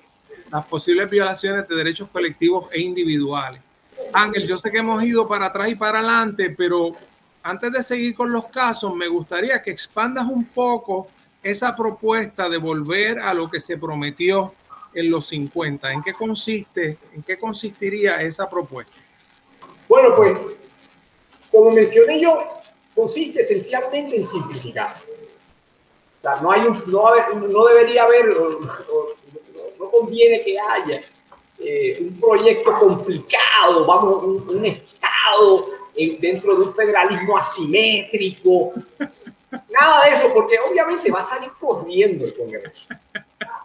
[0.50, 3.62] las posibles violaciones de derechos colectivos e individuales.
[4.12, 6.92] Ángel, yo sé que hemos ido para atrás y para adelante, pero
[7.42, 11.08] antes de seguir con los casos, me gustaría que expandas un poco
[11.42, 14.54] esa propuesta de volver a lo que se prometió
[14.98, 15.92] en los 50.
[15.92, 18.94] ¿En qué consiste, en qué consistiría esa propuesta?
[19.88, 20.36] Bueno, pues,
[21.52, 22.46] como mencioné yo,
[22.94, 24.92] consiste esencialmente en simplificar.
[24.92, 31.00] O sea, no, hay un, no, debería haber, no, conviene que haya
[31.60, 35.66] eh, un proyecto complicado, vamos, un, Estado
[36.20, 38.72] dentro de un federalismo asimétrico,
[39.68, 42.88] nada de eso, porque obviamente va a salir corriendo el Congreso.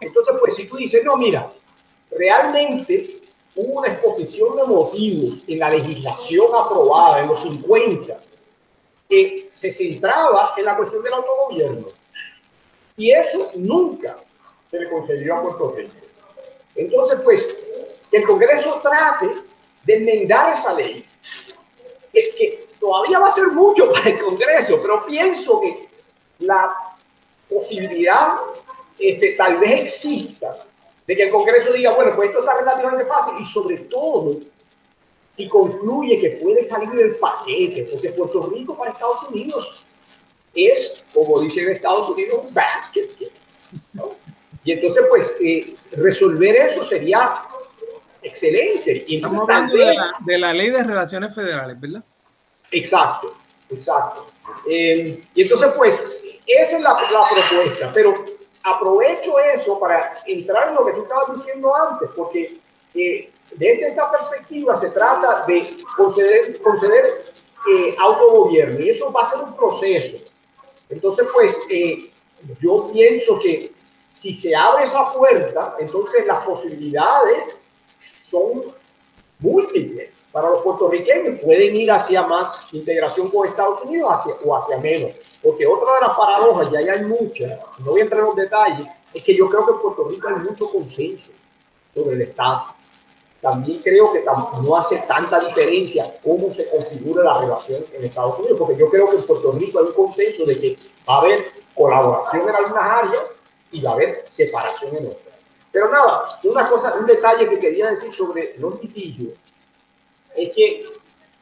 [0.00, 1.50] Entonces, pues si tú dices, no, mira,
[2.10, 3.20] realmente
[3.56, 8.18] hubo una exposición de motivos en la legislación aprobada en los 50
[9.08, 11.86] que se centraba en la cuestión del autogobierno.
[12.96, 14.16] Y eso nunca
[14.70, 15.94] se le concedió a Puerto Rico.
[16.76, 17.56] Entonces, pues,
[18.10, 19.28] que el Congreso trate
[19.84, 21.04] de enmendar esa ley,
[22.12, 25.88] es que todavía va a ser mucho para el Congreso, pero pienso que
[26.38, 26.74] la
[27.48, 28.36] posibilidad
[28.98, 30.56] este, tal vez exista
[31.06, 34.38] de que el Congreso diga, bueno, pues esto está relativamente fácil y sobre todo
[35.32, 39.84] si concluye que puede salir del paquete, porque Puerto Rico para Estados Unidos
[40.54, 43.08] es, como dicen Estados Unidos, un basket.
[44.62, 47.34] Y entonces, pues, eh, resolver eso sería
[48.22, 49.04] excelente.
[49.08, 52.04] Estamos hablando de la, de la, ley de relaciones federales, ¿verdad?
[52.70, 53.34] Exacto,
[53.70, 54.26] exacto.
[54.70, 56.00] Eh, y entonces, pues,
[56.46, 58.14] esa es la, la propuesta, pero
[58.64, 62.58] aprovecho eso para entrar en lo que tú estabas diciendo antes, porque
[62.94, 69.30] eh, desde esa perspectiva se trata de conceder, conceder eh, autogobierno y eso va a
[69.30, 70.16] ser un proceso.
[70.88, 72.10] Entonces, pues, eh,
[72.60, 73.72] yo pienso que
[74.08, 77.58] si se abre esa puerta, entonces las posibilidades
[78.28, 78.64] son
[79.40, 81.40] múltiples para los puertorriqueños.
[81.40, 85.12] Pueden ir hacia más integración con Estados Unidos hacia, o hacia menos.
[85.44, 88.36] Porque otra de las paradojas, y ahí hay muchas, no voy a entrar en los
[88.36, 91.32] detalles, es que yo creo que en Puerto Rico hay mucho consenso
[91.94, 92.62] sobre el Estado.
[93.42, 94.24] También creo que
[94.62, 99.10] no hace tanta diferencia cómo se configura la relación en Estados Unidos, porque yo creo
[99.10, 102.90] que en Puerto Rico hay un consenso de que va a haber colaboración en algunas
[102.90, 103.26] áreas
[103.70, 105.38] y va a haber separación en otras.
[105.72, 109.32] Pero nada, una cosa, un detalle que quería decir sobre los litigio
[110.34, 110.86] es que,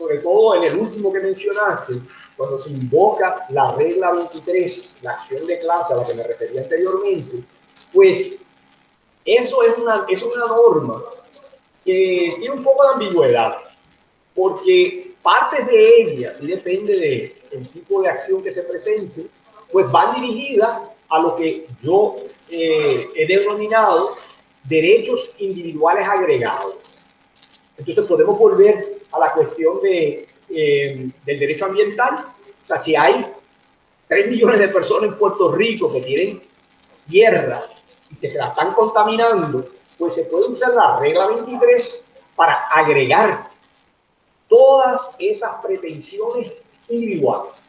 [0.03, 1.95] sobre todo en el último que mencionaste,
[2.37, 6.63] cuando se invoca la regla 23, la acción de clase a la que me refería
[6.63, 7.45] anteriormente,
[7.93, 8.39] pues
[9.25, 11.05] eso es una, es una norma
[11.85, 13.59] que tiene un poco de ambigüedad,
[14.35, 19.27] porque partes de ella, si depende del tipo de acción que se presente,
[19.71, 22.17] pues van dirigidas a lo que yo
[22.51, 24.17] eh, he denominado
[24.65, 26.92] derechos individuales agregados.
[27.77, 32.27] Entonces podemos volver a la cuestión de eh, del derecho ambiental.
[32.65, 33.25] O sea, si hay
[34.09, 36.43] 3 millones de personas en Puerto Rico que tienen
[37.09, 37.63] tierra
[38.11, 39.67] y que se la están contaminando,
[39.99, 42.03] pues se puede usar la regla 23
[42.37, 43.49] para agregar
[44.49, 46.53] todas esas pretensiones
[46.91, 47.63] individuales.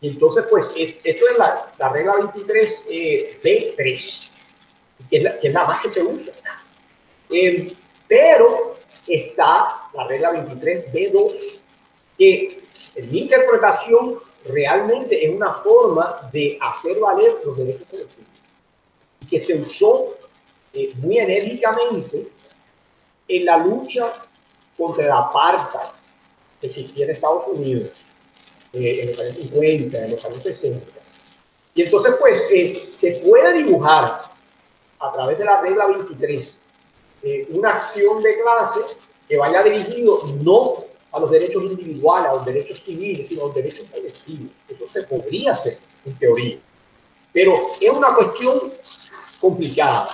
[0.00, 4.30] Y entonces, pues, esto es la, la regla 23 eh, B3,
[5.10, 6.32] que es, la, que es la más que se usa.
[7.30, 7.72] Eh,
[8.08, 8.74] pero
[9.06, 11.60] está la regla 23 B2,
[12.16, 12.60] que
[12.96, 18.28] en mi interpretación realmente es una forma de hacer valer los derechos colectivos
[19.28, 20.16] que se usó
[20.72, 22.28] eh, muy enérgicamente
[23.28, 24.12] en la lucha
[24.76, 25.90] contra la apartheid
[26.60, 28.04] que existía en Estados Unidos.
[28.72, 30.86] eh, en los años 50, en los años 60.
[31.74, 34.20] Y entonces, pues, eh, se puede dibujar
[35.00, 36.54] a través de la regla 23
[37.22, 38.80] eh, una acción de clase
[39.28, 43.54] que vaya dirigido no a los derechos individuales, a los derechos civiles, sino a los
[43.54, 44.50] derechos colectivos.
[44.68, 46.58] Eso se podría hacer, en teoría.
[47.32, 48.72] Pero es una cuestión
[49.40, 50.08] complicada.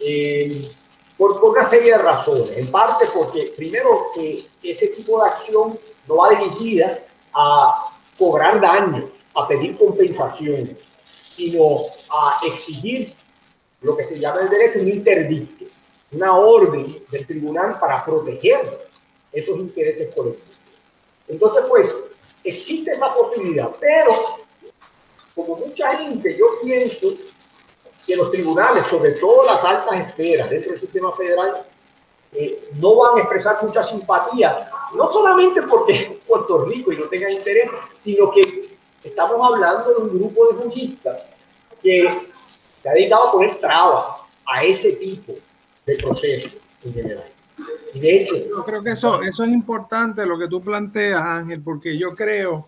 [0.00, 0.68] Eh,
[1.16, 2.56] por, por, una serie de razones.
[2.56, 5.78] En parte porque, primero, que ese tipo de acción
[6.08, 6.98] no va dirigida
[7.32, 11.78] a cobrar daño, a pedir compensación, sino
[12.10, 13.12] a exigir
[13.80, 15.63] lo que se llama el derecho un interdicto,
[16.14, 18.60] una orden del tribunal para proteger
[19.32, 20.60] esos intereses colectivos.
[21.28, 21.94] Entonces, pues,
[22.44, 24.36] existe esa posibilidad, pero
[25.34, 27.08] como mucha gente, yo pienso
[28.06, 31.66] que los tribunales, sobre todo las altas esferas dentro del sistema federal,
[32.32, 37.30] eh, no van a expresar mucha simpatía, no solamente porque Puerto Rico y no tenga
[37.30, 41.26] interés, sino que estamos hablando de un grupo de juristas
[41.82, 42.06] que
[42.82, 45.34] se ha dedicado a poner trabas a ese tipo
[45.86, 47.24] de procesos en general.
[47.94, 51.96] De hecho, yo creo que eso, eso es importante lo que tú planteas, Ángel, porque
[51.96, 52.66] yo creo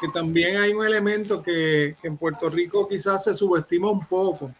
[0.00, 4.52] que también hay un elemento que, que en Puerto Rico quizás se subestima un poco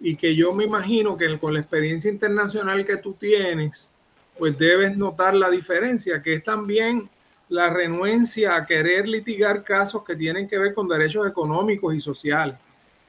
[0.00, 3.92] y que yo me imagino que con la experiencia internacional que tú tienes,
[4.36, 7.08] pues debes notar la diferencia, que es también
[7.48, 12.56] la renuencia a querer litigar casos que tienen que ver con derechos económicos y sociales.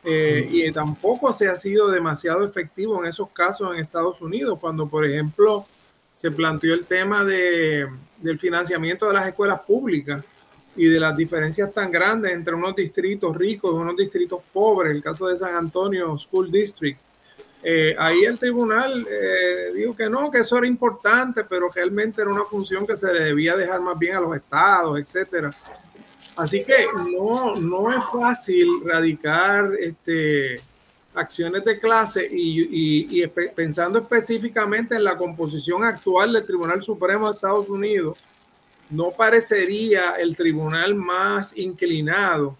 [0.05, 4.87] Eh, y tampoco se ha sido demasiado efectivo en esos casos en Estados Unidos, cuando,
[4.87, 5.65] por ejemplo,
[6.11, 7.87] se planteó el tema de,
[8.17, 10.23] del financiamiento de las escuelas públicas
[10.75, 15.03] y de las diferencias tan grandes entre unos distritos ricos y unos distritos pobres, el
[15.03, 16.99] caso de San Antonio School District.
[17.65, 22.29] Eh, ahí el tribunal eh, dijo que no, que eso era importante, pero realmente era
[22.29, 25.49] una función que se debía dejar más bien a los estados, etcétera.
[26.35, 30.59] Así que no, no es fácil radicar este,
[31.13, 37.35] acciones de clase y, y, pensando específicamente en la composición actual del Tribunal Supremo de
[37.35, 38.17] Estados Unidos,
[38.89, 42.57] no parecería el tribunal más inclinado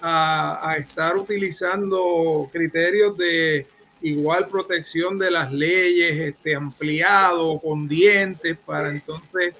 [0.00, 3.66] a, a, estar utilizando criterios de
[4.02, 9.54] igual protección de las leyes, este, ampliado, con dientes, para entonces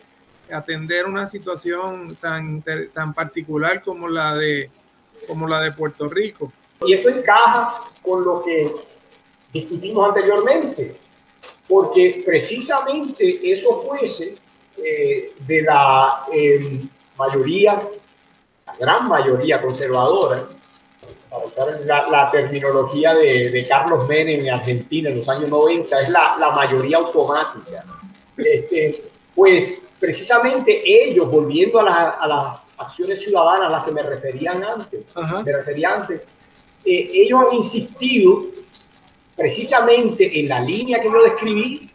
[0.53, 4.71] atender una situación tan, tan particular como la, de,
[5.27, 6.53] como la de Puerto Rico.
[6.87, 8.75] Y esto encaja con lo que
[9.53, 10.95] discutimos anteriormente,
[11.69, 14.41] porque precisamente esos jueces
[14.79, 16.81] eh, de la eh,
[17.19, 17.81] mayoría,
[18.67, 20.47] la gran mayoría conservadora,
[21.29, 26.01] para usar la, la terminología de, de, Carlos Menem en Argentina en los años 90,
[26.01, 27.85] es la, la mayoría automática.
[28.37, 29.03] Este,
[29.35, 34.65] pues precisamente ellos, volviendo a, la, a, las acciones ciudadanas a las que me referían
[34.65, 36.27] antes, me refería antes
[36.85, 38.43] eh, ellos han insistido
[39.37, 41.91] precisamente en la línea que yo describí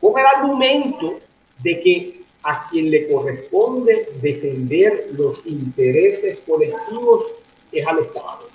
[0.00, 1.18] con el argumento
[1.62, 7.26] de que a quien le corresponde defender los intereses colectivos
[7.72, 8.48] es al Estado.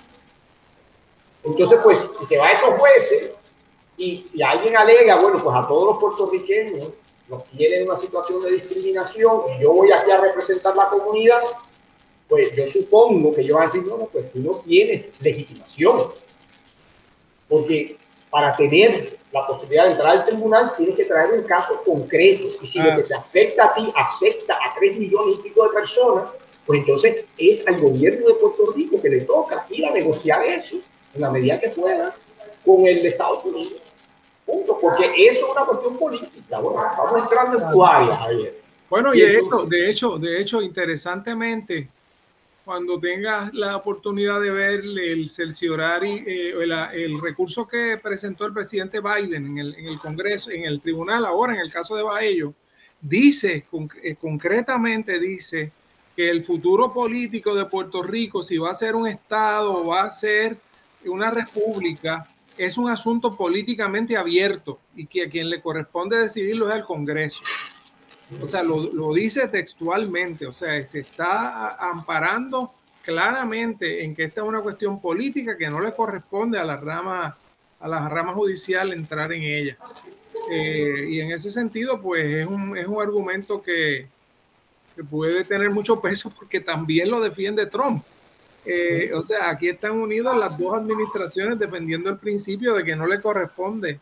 [1.44, 3.32] Entonces, pues, si se va a esos jueces
[3.96, 6.90] y si alguien alega, bueno, pues a todos los puertorriqueños
[7.28, 11.42] nos tienen una situación de discriminación y yo voy aquí a representar la comunidad,
[12.28, 16.08] pues yo supongo que ellos van a decir, no, no, pues tú no tienes legitimación.
[17.48, 17.96] Porque
[18.30, 22.48] para tener la posibilidad de entrar al tribunal tienes que traer un caso concreto.
[22.62, 22.96] Y si lo ah.
[22.96, 26.32] que te afecta a ti afecta a tres millones y pico de personas,
[26.66, 30.76] pues entonces es al gobierno de Puerto Rico que le toca ir a negociar eso
[31.14, 32.14] en la medida que pueda
[32.64, 33.83] con el de Estados Unidos.
[34.46, 34.78] Punto.
[34.80, 36.58] Porque eso es una cuestión política.
[36.60, 38.54] Bueno, vamos entrando en tu área, Javier.
[38.90, 41.88] Bueno, y, hecho, de hecho, de hecho, interesantemente,
[42.64, 48.52] cuando tengas la oportunidad de ver el cerciorari, eh, el, el, recurso que presentó el
[48.52, 52.02] presidente Biden en el, en el, Congreso, en el tribunal ahora, en el caso de
[52.02, 52.54] Baello,
[53.00, 53.66] dice,
[54.02, 55.72] eh, concretamente dice
[56.16, 60.04] que el futuro político de Puerto Rico, si va a ser un Estado o va
[60.04, 60.56] a ser
[61.04, 62.26] una república,
[62.58, 67.42] es un asunto políticamente abierto y que a quien le corresponde decidirlo es el Congreso.
[68.42, 72.72] O sea, lo, lo, dice textualmente, o sea, se está amparando
[73.04, 77.36] claramente en que esta es una cuestión política que no le corresponde a la rama,
[77.80, 79.76] a la rama judicial entrar en ella.
[80.50, 84.06] Eh, y en ese sentido, pues es un, es un argumento que,
[84.96, 88.04] que, puede tener mucho peso porque también lo defiende Trump.
[88.64, 93.06] Eh, o sea, aquí están unidas las dos administraciones defendiendo el principio de que no
[93.06, 94.00] le corresponde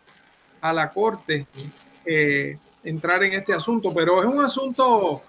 [0.61, 1.47] a la Corte.
[2.05, 5.21] Eh, entrar en este asunto, pero es un asunto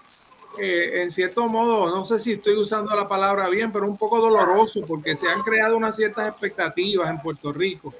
[0.58, 4.20] eh, en cierto modo, no sé si estoy usando la palabra bien, pero un poco
[4.20, 7.92] doloroso porque se han creado unas ciertas expectativas en Puerto Rico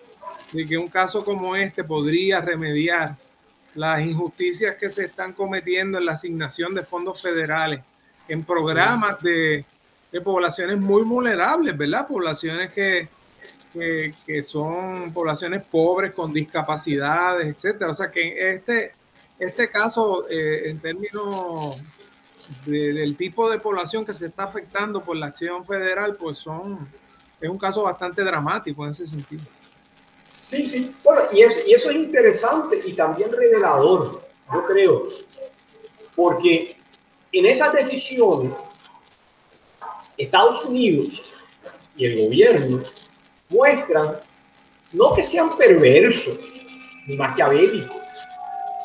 [0.53, 3.17] de que un caso como este podría remediar
[3.75, 7.85] las injusticias que se están cometiendo en la asignación de fondos federales
[8.29, 9.65] en programas de,
[10.15, 12.07] de poblaciones muy vulnerables, ¿verdad?
[12.07, 13.09] Poblaciones que,
[13.73, 17.91] que, son poblaciones pobres con discapacidades, etcétera.
[17.91, 18.93] O sea que este,
[19.41, 21.83] este caso, eh, en términos
[22.65, 26.89] del tipo de población que se está afectando por la acción federal, pues son,
[27.41, 29.43] es un caso bastante dramático en ese sentido.
[30.41, 30.95] Sí, sí.
[31.03, 35.09] Bueno, y, es, y eso es interesante y también revelador, yo creo,
[36.15, 36.77] porque
[37.33, 38.53] en esas decisiones,
[40.17, 41.35] Estados Unidos
[41.97, 42.83] y el gobierno
[43.49, 44.19] muestran
[44.93, 46.39] no que sean perversos
[47.07, 47.97] ni maquiavélicos,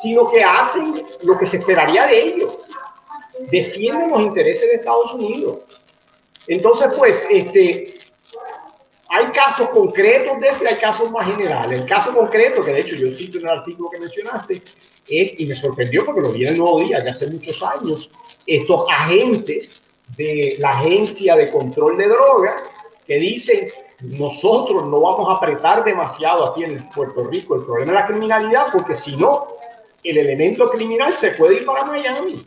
[0.02, 0.92] sino que hacen
[1.24, 2.58] lo que se esperaría de ellos.
[3.50, 5.58] Defienden los intereses de Estados Unidos.
[6.46, 7.94] Entonces, pues, este,
[9.08, 11.80] hay casos concretos de esto y hay casos más generales.
[11.80, 14.60] El caso concreto, que de hecho yo cito en el artículo que mencionaste,
[15.08, 18.10] y me sorprendió porque lo vi en el Nuevo Día de hace muchos años,
[18.46, 19.82] estos agentes
[20.16, 22.62] de la Agencia de Control de Drogas
[23.06, 23.68] que dicen
[24.02, 28.66] nosotros no vamos a apretar demasiado aquí en Puerto Rico el problema de la criminalidad,
[28.72, 29.48] porque si no,
[30.02, 32.46] el elemento criminal se puede ir para Miami.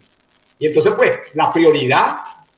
[0.60, 2.18] Y entonces, pues, la prioridad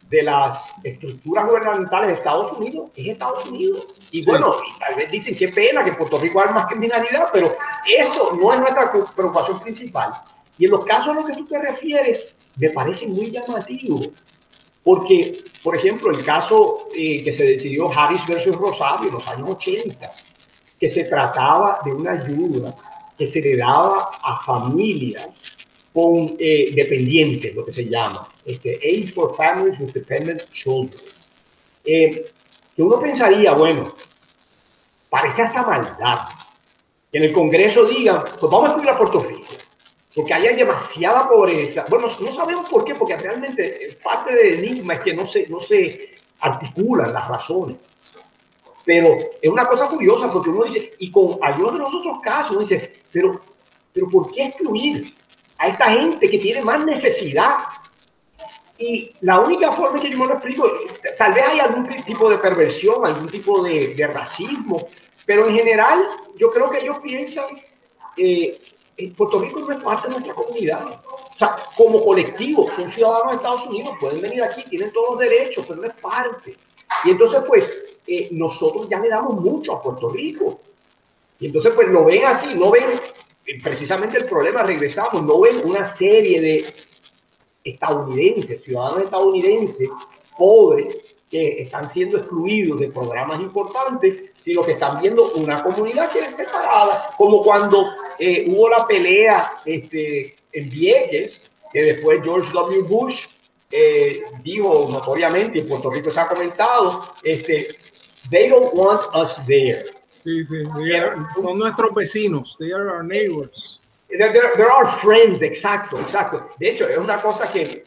[0.10, 3.88] de las estructuras gubernamentales de Estados Unidos es Estados Unidos.
[4.12, 7.54] Y bueno, tal vez dicen qué pena que Puerto Rico haya más criminalidad, pero
[7.98, 10.12] eso no es nuestra preocupación principal.
[10.58, 14.00] Y en los casos a los que tú te refieres, me parece muy llamativo
[14.86, 19.50] porque, por ejemplo, el caso eh, que se decidió Harris versus Rosario en los años
[19.50, 20.12] 80,
[20.80, 22.74] que se trataba de una ayuda
[23.18, 25.28] que se le daba a familias
[25.92, 31.02] con eh, dependientes, lo que se llama, este, Aid for Families with Dependent Children.
[31.84, 32.26] Eh,
[32.76, 33.92] que uno pensaría, bueno,
[35.10, 36.28] parece hasta maldad
[37.12, 39.65] que en el Congreso digan, pues vamos a estudiar a Puerto Rico
[40.16, 41.84] porque haya demasiada pobreza.
[41.90, 45.60] Bueno, no sabemos por qué, porque realmente parte del enigma es que no se, no
[45.60, 47.78] se articulan las razones.
[48.86, 52.52] Pero es una cosa curiosa porque uno dice, y con ayuda de los otros casos,
[52.52, 53.42] uno dice, pero,
[53.92, 55.14] pero ¿por qué excluir
[55.58, 57.58] a esta gente que tiene más necesidad?
[58.78, 60.72] Y la única forma que yo me lo explico,
[61.18, 64.88] tal vez hay algún tipo de perversión, algún tipo de, de racismo,
[65.26, 66.06] pero en general
[66.38, 67.46] yo creo que ellos piensan
[68.18, 68.58] eh,
[69.18, 71.02] Puerto Rico no es parte de nuestra comunidad.
[71.06, 75.20] O sea, como colectivo, son ciudadanos de Estados Unidos, pueden venir aquí, tienen todos los
[75.20, 76.56] derechos, pero no es parte.
[77.04, 80.60] Y entonces, pues, eh, nosotros ya le damos mucho a Puerto Rico.
[81.40, 82.86] Y entonces, pues, lo ven así, no ven
[83.46, 86.66] eh, precisamente el problema, regresamos, no ven una serie de
[87.66, 89.90] estadounidenses, ciudadanos estadounidenses,
[90.38, 96.20] pobres, que están siendo excluidos de programas importantes, sino que están viendo una comunidad que
[96.20, 97.90] es separada, como cuando
[98.20, 102.84] eh, hubo la pelea este, en Vieques, que después George W.
[102.84, 103.26] Bush
[103.72, 107.76] eh, dijo notoriamente, en Puerto Rico se ha comentado, este,
[108.30, 109.84] they don't want us there.
[110.10, 110.64] Sí, sí,
[111.36, 113.82] son nuestros vecinos, they are our neighbors.
[114.10, 116.48] There, there, are friends, exacto, exacto.
[116.60, 117.84] De hecho, es una cosa que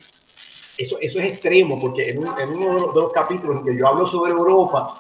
[0.77, 4.07] eso, eso es extremo, porque en, en uno de los capítulos en que yo hablo
[4.07, 4.95] sobre Europa,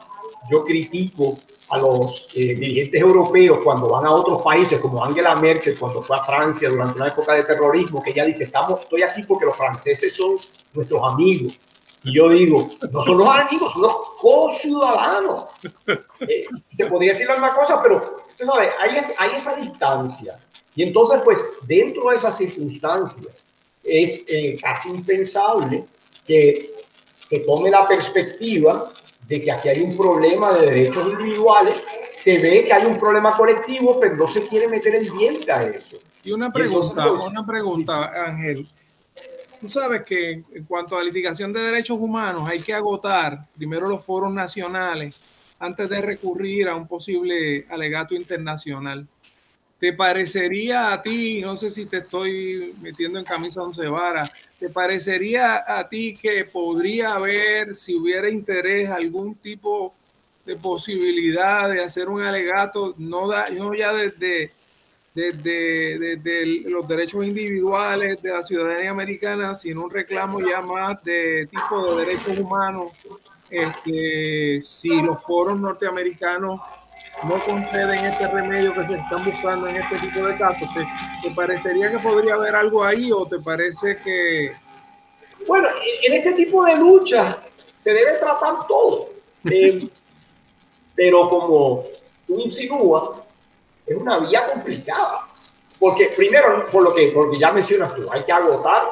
[0.51, 1.39] yo critico
[1.71, 6.17] a los eh, dirigentes europeos cuando van a otros países, como Angela Merkel cuando fue
[6.17, 9.57] a Francia durante una época de terrorismo, que ella dice, estamos, estoy aquí porque los
[9.57, 10.37] franceses son
[10.73, 11.59] nuestros amigos.
[12.05, 15.47] Y yo digo, no son los amigos, son los co-ciudadanos.
[16.21, 20.39] Eh, te podría decir alguna cosa, pero usted sabe, hay, hay esa distancia.
[20.75, 23.45] Y entonces, pues, dentro de esas circunstancias,
[23.85, 25.85] es eh, casi impensable
[26.27, 26.73] que
[27.19, 28.91] se tome la perspectiva
[29.29, 31.77] de que aquí hay un problema de derechos individuales,
[32.15, 35.65] se ve que hay un problema colectivo, pero no se quiere meter el diente a
[35.65, 35.99] eso.
[36.25, 38.67] Y una pregunta, pues, una pregunta, Ángel.
[39.61, 44.05] Tú sabes que en cuanto a litigación de derechos humanos hay que agotar primero los
[44.05, 45.21] foros nacionales
[45.59, 49.07] antes de recurrir a un posible alegato internacional.
[49.79, 54.69] ¿Te parecería a ti, no sé si te estoy metiendo en camisa once varas, ¿te
[54.69, 59.95] parecería a ti que podría haber, si hubiera interés, algún tipo
[60.45, 64.51] de posibilidad de hacer un alegato, no, da, no ya desde,
[65.15, 71.95] desde, los derechos individuales de la ciudadanía americana, sino un reclamo ya más de tipo
[71.95, 72.87] de derechos humanos,
[73.51, 76.61] este, si los foros norteamericanos
[77.25, 80.69] no conceden este remedio que se están buscando en este tipo de casos,
[81.23, 84.53] ¿te, parecería que podría haber algo ahí o te parece que,
[85.47, 85.69] Bueno,
[86.07, 87.39] en este tipo de lucha
[87.83, 89.09] se debe tratar todo.
[89.51, 89.89] Eh,
[90.97, 91.85] pero como
[92.27, 93.23] tú insinúas,
[93.87, 95.27] es una vía complicada.
[95.79, 98.83] Porque primero, por lo que porque ya mencionas tú, hay que agotar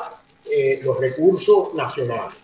[0.51, 2.37] eh, los recursos nacionales.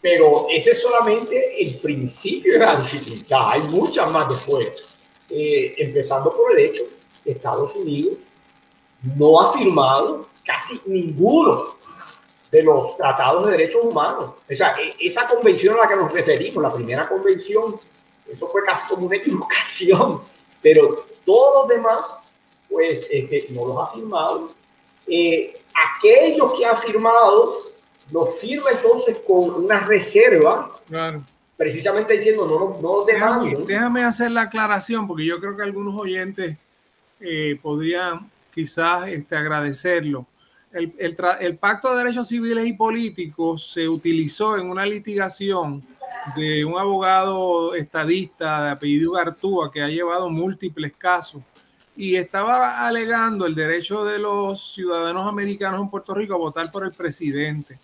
[0.00, 3.50] Pero ese es solamente el principio de la dificultad.
[3.50, 4.95] Hay muchas más después.
[5.38, 6.84] Eh, empezando por el hecho
[7.22, 8.16] que Estados Unidos
[9.18, 11.62] no ha firmado casi ninguno
[12.50, 14.30] de los tratados de derechos humanos.
[14.50, 17.74] O sea, e, esa convención a la que nos referimos, la primera convención,
[18.26, 20.20] eso fue casi como una equivocación,
[20.62, 22.38] pero todos los demás,
[22.70, 24.48] pues, este, no los ha firmado.
[25.06, 25.60] Eh,
[25.98, 27.62] aquellos que han firmado,
[28.10, 30.72] los firma entonces con una reserva.
[31.56, 36.56] Precisamente diciendo, no, no déjame, déjame hacer la aclaración, porque yo creo que algunos oyentes
[37.20, 40.26] eh, podrían quizás este, agradecerlo
[40.76, 45.82] el, Pacto de Derechos Civiles y Políticos se utilizó en una litigación
[46.36, 51.42] de un abogado estadista de apellido Gartúa que ha llevado múltiples casos
[51.96, 56.84] y estaba alegando el derecho de los ciudadanos americanos en Puerto Rico a votar por
[56.84, 57.78] el presidente.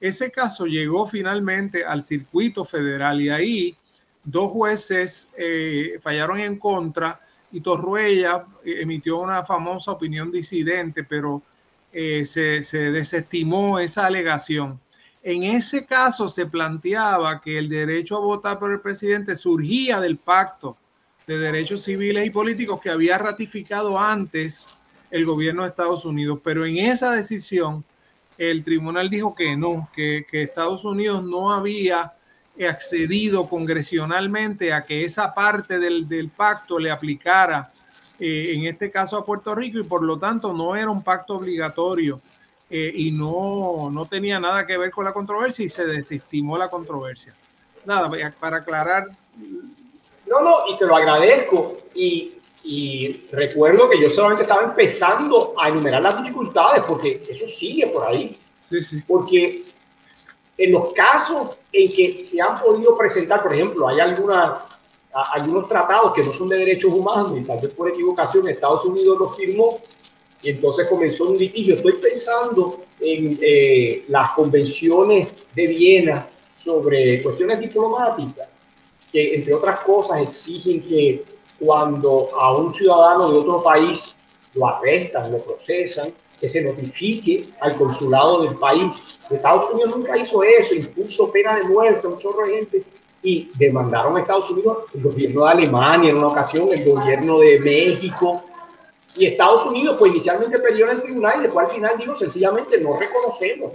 [0.00, 3.76] Ese caso llegó finalmente al circuito federal y ahí
[4.22, 7.20] dos jueces eh, fallaron en contra
[7.50, 11.42] y Torruella emitió una famosa opinión disidente, pero
[11.92, 14.78] eh, se, desestimó esa alegación.
[15.22, 20.18] En ese caso se planteaba que el derecho a votar por el presidente surgía del
[20.18, 20.76] pacto
[21.26, 24.78] de derechos civiles y políticos que había ratificado antes
[25.10, 27.84] el gobierno de Estados Unidos, pero en esa decisión
[28.38, 32.14] el tribunal dijo que no, que, Estados Unidos no había
[32.68, 37.68] accedido congresionalmente a que esa parte del, del pacto le aplicara
[38.20, 41.36] eh, en este caso a Puerto Rico, y por lo tanto no era un pacto
[41.36, 42.20] obligatorio
[42.68, 46.68] eh, y no, no tenía nada que ver con la controversia y se desestimó la
[46.68, 47.32] controversia.
[47.84, 48.10] Nada,
[48.40, 49.06] para aclarar.
[50.26, 51.76] No, no, y te lo agradezco.
[51.94, 57.86] Y, y recuerdo que yo solamente estaba empezando a enumerar las dificultades, porque eso sigue
[57.88, 58.36] por ahí.
[58.68, 58.96] Sí, sí.
[59.06, 59.62] Porque
[60.58, 64.64] en los casos en que se han podido presentar, por ejemplo, hay alguna
[65.32, 68.84] hay unos tratados que no son de derechos humanos y tal vez por equivocación Estados
[68.84, 69.76] Unidos los firmó
[70.42, 71.74] y entonces comenzó un litigio.
[71.74, 78.48] Estoy pensando en eh, las convenciones de Viena sobre cuestiones diplomáticas,
[79.10, 81.24] que entre otras cosas exigen que
[81.58, 84.14] cuando a un ciudadano de otro país
[84.54, 89.18] lo arrestan, lo procesan, que se notifique al consulado del país.
[89.30, 92.84] Estados Unidos nunca hizo eso, impuso pena de muerte a un chorro de gente
[93.22, 97.58] y demandaron a Estados Unidos, el gobierno de Alemania en una ocasión, el gobierno de
[97.58, 98.42] México,
[99.16, 102.78] y Estados Unidos pues inicialmente perdió en el tribunal y después al final dijo sencillamente
[102.78, 103.72] no reconocemos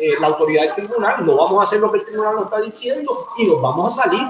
[0.00, 2.60] eh, la autoridad del tribunal, no vamos a hacer lo que el tribunal nos está
[2.60, 4.22] diciendo y nos vamos a salir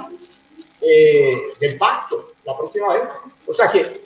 [0.80, 3.09] eh, del pacto la próxima vez.
[3.46, 4.01] O sea que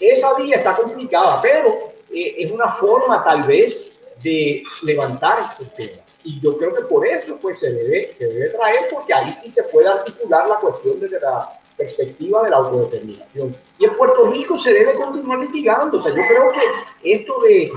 [0.00, 3.92] esa vía está complicada, pero eh, es una forma tal vez
[4.22, 6.02] de levantar este tema.
[6.24, 9.50] Y yo creo que por eso pues, se, debe, se debe traer, porque ahí sí
[9.50, 13.54] se puede articular la cuestión desde la perspectiva de la autodeterminación.
[13.78, 15.98] Y en Puerto Rico se debe continuar litigando.
[15.98, 17.72] O sea, yo creo que esto de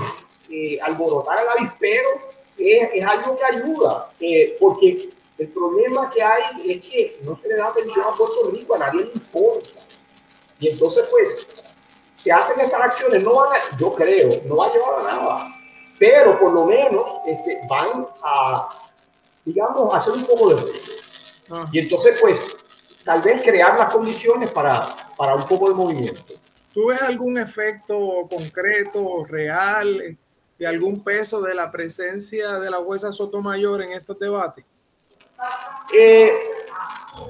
[0.50, 2.08] eh, alborotar al avispero
[2.56, 7.48] es, es, algo que ayuda, eh, porque el problema que hay es que no se
[7.48, 9.80] le da atención a Puerto Rico, a nadie le importa.
[10.60, 11.48] Y entonces, pues,
[12.14, 15.58] se hacen estas acciones, no van a, yo creo, no va a llevar a nada
[15.98, 18.68] pero por lo menos este, van a,
[19.44, 20.72] digamos, hacer un poco de
[21.50, 21.64] ah.
[21.72, 22.56] Y entonces, pues,
[23.04, 26.34] tal vez crear las condiciones para, para un poco de movimiento.
[26.72, 30.16] ¿Tú ves algún efecto concreto, real,
[30.58, 34.64] de algún peso de la presencia de la jueza Sotomayor en estos debates?
[35.96, 36.32] Eh,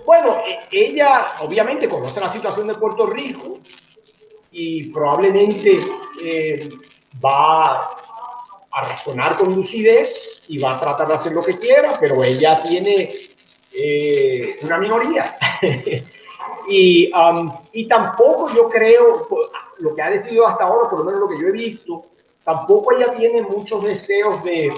[0.08, 3.58] bueno, e, ella obviamente conoce la situación de Puerto Rico
[4.50, 5.80] y probablemente
[6.24, 6.66] eh,
[7.22, 7.90] va
[8.70, 12.62] a razonar con lucidez y va a tratar de hacer lo que quiera, pero ella
[12.62, 13.12] tiene
[13.78, 15.36] eh, una minoría.
[16.70, 19.28] y, um, y tampoco yo creo,
[19.80, 22.06] lo que ha decidido hasta ahora, por lo menos lo que yo he visto,
[22.44, 24.72] tampoco ella tiene muchos deseos de,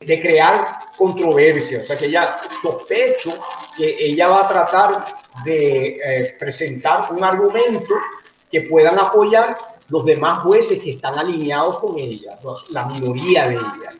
[0.00, 1.80] de crear controversia.
[1.80, 3.32] O sea que ella sospecho
[3.76, 5.04] que ella va a tratar
[5.44, 7.94] de eh, presentar un argumento
[8.50, 9.56] que puedan apoyar
[9.90, 12.38] los demás jueces que están alineados con ella,
[12.70, 13.92] la minoría de ella.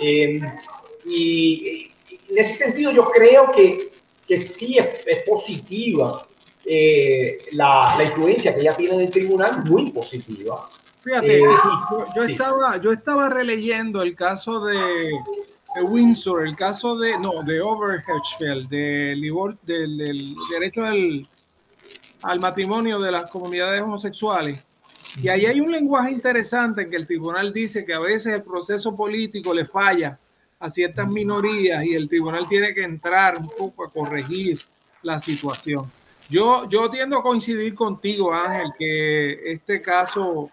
[0.00, 0.40] Em,
[1.06, 1.90] y
[2.28, 3.90] en ese sentido yo creo que,
[4.26, 6.26] que sí es, positiva
[6.64, 10.68] eh, la, la, influencia que ella tiene en el tribunal, muy positiva.
[11.04, 11.46] Fíjate, eh,
[12.16, 15.10] yo, estaba, yo estaba releyendo el caso de,
[15.82, 19.20] Windsor, el caso de, no, de Overhedgefeld, del,
[19.62, 21.26] del, del derecho al,
[22.22, 24.64] al matrimonio de las comunidades homosexuales.
[25.22, 28.42] Y ahí hay un lenguaje interesante en que el tribunal dice que a veces el
[28.42, 30.18] proceso político le falla
[30.58, 34.58] a ciertas minorías y el tribunal tiene que entrar un poco a corregir
[35.02, 35.90] la situación.
[36.30, 40.50] Yo, yo tiendo a coincidir contigo, Ángel, que este caso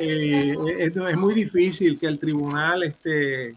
[0.00, 3.54] eh, es, muy difícil que el tribunal este,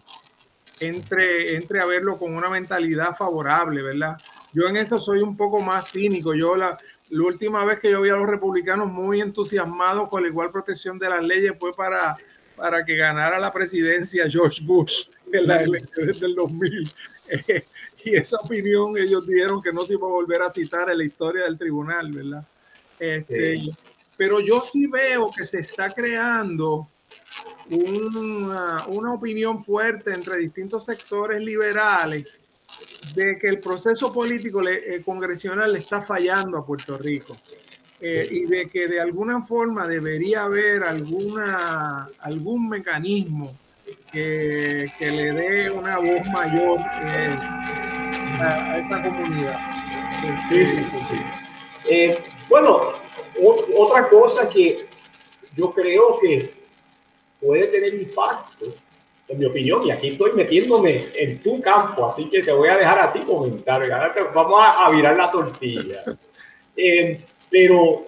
[0.79, 4.17] entre, entre a verlo con una mentalidad favorable, ¿verdad?
[4.53, 6.33] Yo en eso soy un poco más cínico.
[6.35, 6.77] Yo la,
[7.09, 10.99] la última vez que yo vi a los republicanos muy entusiasmados con la igual protección
[10.99, 12.15] de las leyes fue para,
[12.55, 16.91] para que ganara la presidencia George Bush en las elecciones del 2000.
[18.05, 21.03] y esa opinión ellos dijeron que no se iba a volver a citar en la
[21.05, 22.45] historia del tribunal, ¿verdad?
[22.99, 23.61] Este,
[24.17, 26.89] pero yo sí veo que se está creando
[27.69, 32.25] una, una opinión fuerte entre distintos sectores liberales
[33.15, 37.35] de que el proceso político le, eh, congresional le está fallando a Puerto Rico
[37.99, 43.57] eh, y de que de alguna forma debería haber alguna, algún mecanismo
[44.11, 47.37] que, que le dé una voz mayor eh,
[48.41, 49.59] a, esa comunidad.
[52.49, 52.93] bueno,
[53.77, 54.87] otra cosa que
[55.55, 56.51] yo creo que
[57.39, 58.65] puede tener impacto
[59.27, 62.77] en mi opinión, y aquí estoy metiéndome en tu campo, así que te voy a
[62.77, 63.81] dejar a ti comentar.
[64.33, 66.03] vamos a, virar la tortilla.
[66.75, 68.07] Eh, pero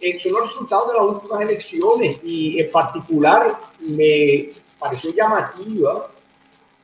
[0.00, 3.48] eh, son los resultados de las últimas elecciones y en particular
[3.80, 6.10] me pareció llamativa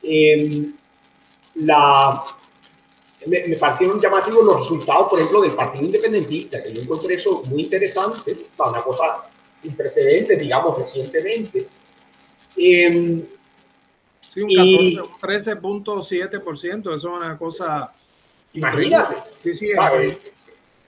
[0.03, 0.73] eh,
[1.55, 2.21] la,
[3.27, 7.43] me, me, parecieron llamativos los resultados, por ejemplo, del Partido Independentista, que yo encontré eso
[7.49, 9.23] muy interesante, una cosa
[9.61, 11.67] sin precedentes, digamos, recientemente.
[12.57, 13.23] Eh,
[14.33, 17.93] Sí, un 13.7%, eso es una cosa.
[18.53, 19.15] Imagínate.
[19.39, 20.17] Sí, sí, e,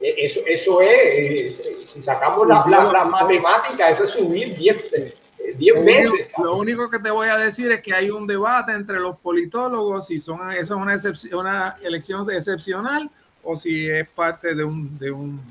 [0.03, 4.91] eso, eso es, si sacamos la, la, matemática, eso es subir 10,
[5.57, 6.27] 10 veces.
[6.43, 10.07] lo único que te voy a decir es que hay un debate entre los politólogos
[10.07, 13.09] si son, eso es una, excepción, una elección excepcional
[13.43, 14.97] o si es parte de un...
[14.97, 15.41] De un...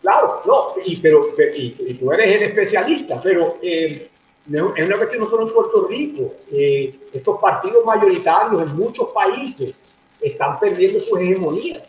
[0.00, 1.26] Claro, no, y, pero,
[1.56, 4.08] y, tú eres el especialista, pero eh,
[4.48, 6.34] es una cuestión no solo en Puerto Rico.
[6.52, 9.74] Eh, estos partidos mayoritarios en muchos países
[10.20, 11.82] están perdiendo su hegemonía.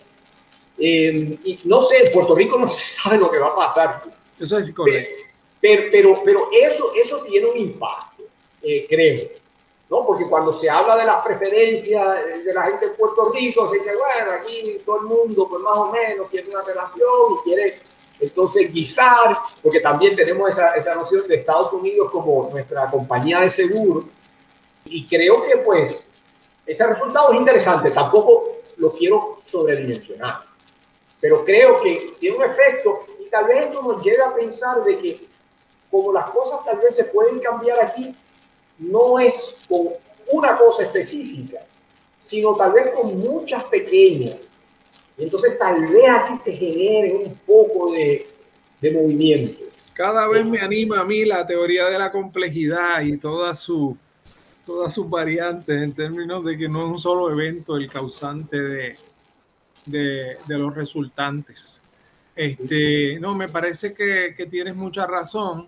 [0.79, 4.01] Eh, y no sé, en Puerto Rico no se sabe lo que va a pasar.
[4.39, 5.23] Eso es correcto.
[5.61, 8.23] Pero, pero, pero eso, eso tiene un impacto,
[8.61, 9.29] eh, creo.
[9.89, 10.05] ¿no?
[10.05, 13.91] Porque cuando se habla de las preferencias de la gente en Puerto Rico, se dice,
[13.95, 17.09] bueno, aquí todo el mundo, pues más o menos, tiene una relación
[17.39, 17.75] y quiere
[18.21, 23.51] entonces guisar, porque también tenemos esa, esa noción de Estados Unidos como nuestra compañía de
[23.51, 24.05] seguro.
[24.85, 26.07] Y creo que pues
[26.65, 30.41] ese resultado es interesante, tampoco lo quiero sobredimensionar,
[31.21, 34.97] pero creo que tiene un efecto y tal vez esto nos lleva a pensar de
[34.97, 35.19] que
[35.91, 38.13] como las cosas tal vez se pueden cambiar aquí,
[38.77, 39.87] no es con
[40.31, 41.59] una cosa específica,
[42.19, 44.37] sino tal vez con muchas pequeñas
[45.19, 48.25] entonces tal vez así se genere un poco de,
[48.81, 49.65] de movimiento.
[49.93, 53.97] Cada vez me anima a mí la teoría de la complejidad y todas su,
[54.65, 58.95] todas sus variantes en términos de que no es un solo evento el causante de,
[59.85, 61.81] de, los resultantes.
[62.35, 65.67] Este, no, me parece que, que, tienes mucha razón.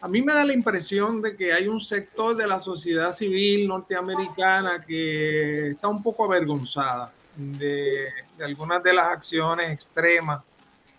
[0.00, 3.66] A mí me da la impresión de que hay un sector de la sociedad civil
[3.68, 8.06] norteamericana que está un poco avergonzada de,
[8.44, 10.42] algunas de las acciones extremas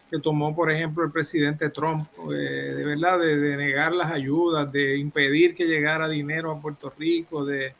[0.10, 4.98] que tomó, por ejemplo, el presidente Trump, eh, de verdad, de, negar las ayudas, de
[4.98, 7.76] impedir que llegara dinero a Puerto Rico, de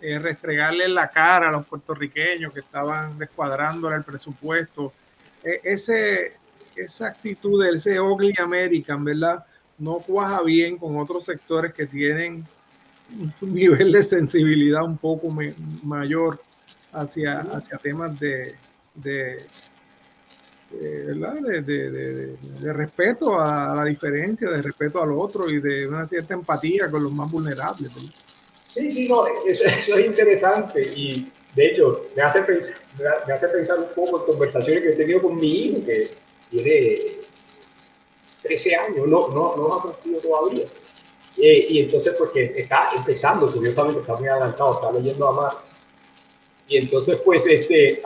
[0.00, 4.92] eh, restregarle la cara a los puertorriqueños que estaban descuadrándole el presupuesto.
[5.42, 6.36] E, ese,
[6.76, 9.44] esa actitud de ese ugly American, ¿verdad?
[9.78, 12.44] No cuaja bien con otros sectores que tienen
[13.40, 15.28] un nivel de sensibilidad un poco
[15.82, 16.40] mayor
[16.92, 18.56] hacia, hacia temas de,
[18.94, 19.38] de,
[20.70, 26.88] de, de, respeto a la diferencia, de respeto al otro y de una cierta empatía
[26.90, 27.94] con los más vulnerables.
[28.74, 32.74] Sí, sí, no, eso, es interesante y de hecho me hace, pensar,
[33.26, 36.10] me hace pensar un poco en conversaciones que he tenido con mi hijo que
[36.50, 36.98] tiene
[38.42, 40.64] 13 años, no, no, no ha crecido todavía.
[41.36, 45.56] Eh, y entonces, pues que está empezando, curiosamente, está muy adelantado, está leyendo a más
[46.68, 48.02] y entonces, pues, este, eh,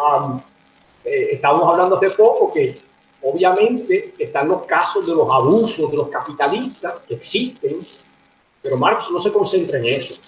[1.04, 2.76] estamos hablando hace poco que
[3.22, 7.78] obviamente están los casos de los abusos de los capitalistas que existen,
[8.62, 10.20] pero Marx no se concentra en eso.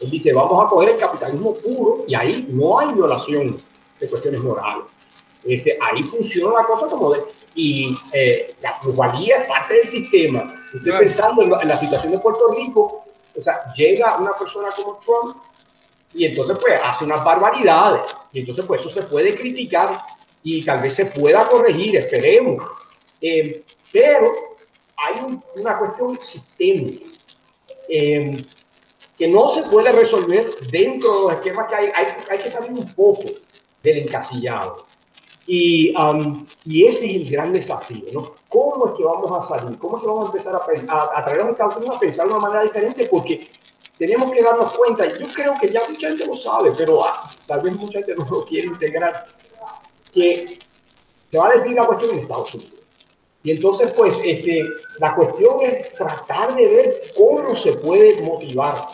[0.00, 3.56] Él dice, vamos a coger el capitalismo puro y ahí no hay violación
[4.00, 4.84] de cuestiones morales.
[5.44, 7.22] Este, ahí funciona la cosa como de...
[7.54, 10.54] Y eh, la plusvalía es parte del sistema.
[10.72, 13.04] Estoy pensando en la, situación de Puerto Rico,
[13.36, 15.36] o sea, llega una persona como Trump
[16.14, 18.14] y entonces pues hace unas barbaridades.
[18.32, 19.98] Y entonces pues eso se puede criticar
[20.44, 22.64] y tal vez se pueda corregir, esperemos.
[23.20, 24.30] Eh, pero
[24.96, 27.04] hay una cuestión sistémica
[27.88, 28.36] eh,
[29.18, 31.92] que no se puede resolver dentro de los esquemas que hay.
[31.94, 33.24] Hay, hay que salir un poco
[33.82, 34.86] del encasillado.
[35.46, 38.34] Y, um, y, ese es el gran desafío, ¿no?
[38.48, 39.78] ¿Cómo es que vamos a salir?
[39.78, 42.00] ¿Cómo es que vamos a empezar a, a, a traer a los Estados Unidos a
[42.00, 43.08] pensar de una manera diferente?
[43.10, 43.48] Porque
[43.98, 47.28] tenemos que darnos cuenta, y yo creo que ya mucha gente lo sabe, pero ah,
[47.46, 49.26] tal vez mucha gente no lo quiere integrar,
[50.12, 50.58] que
[51.30, 52.74] se va a decir la cuestión en Estados Unidos.
[53.42, 54.62] Y entonces, pues, este,
[54.98, 58.86] la cuestión es tratar de ver cómo se puede motivar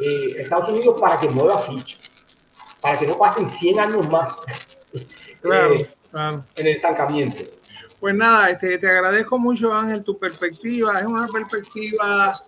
[0.00, 1.98] eh, Estados Unidos para que mueva ficha,
[2.80, 4.36] para que no pasen 100 años más.
[5.40, 5.74] Claro.
[5.74, 5.88] Eh,
[6.56, 7.44] en el estancamiento.
[8.00, 10.98] Pues nada, este, te agradezco mucho, Ángel, tu perspectiva.
[10.98, 12.42] Es una perspectiva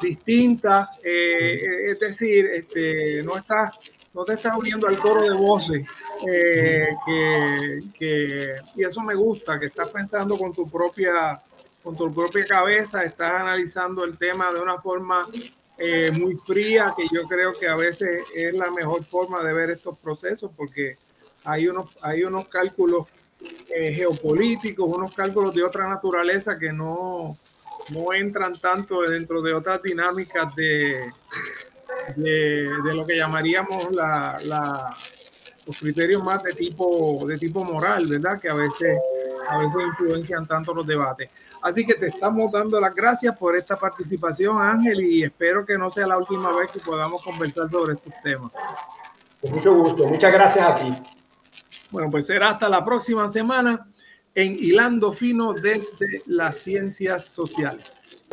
[0.00, 3.78] distinta, eh, es decir, este, no estás
[4.14, 5.88] no te estás uniendo al coro de voces
[6.28, 6.88] eh,
[7.98, 11.40] que, y eso me gusta que estás pensando con tu propia
[11.82, 15.26] con tu propia cabeza estás analizando el tema de una forma
[15.78, 19.70] eh, muy fría que yo creo que a veces es la mejor forma de ver
[19.70, 20.96] estos procesos porque
[21.44, 23.08] hay unos, hay unos cálculos
[23.74, 27.36] eh, geopolíticos, unos cálculos de otra naturaleza que no,
[27.90, 30.94] no entran tanto dentro de otras dinámicas de,
[32.16, 34.96] de, lo que llamaríamos la, la,
[35.66, 38.40] los criterios más de tipo, de tipo moral, ¿verdad?
[38.40, 38.98] Que a veces,
[39.48, 41.30] a veces influencian tanto los debates.
[41.62, 45.90] Así que te estamos dando las gracias por esta participación, Ángel, y espero que no
[45.90, 48.52] sea la última vez que podamos conversar sobre estos temas.
[49.40, 50.94] Con mucho gusto, muchas gracias a ti.
[51.90, 53.86] Bueno, pues será hasta la próxima semana
[54.34, 58.24] en Hilando Fino desde las Ciencias Sociales.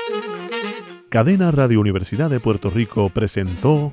[1.09, 3.91] Cadena Radio Universidad de Puerto Rico presentó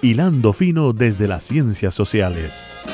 [0.00, 2.93] Hilando Fino desde las Ciencias Sociales.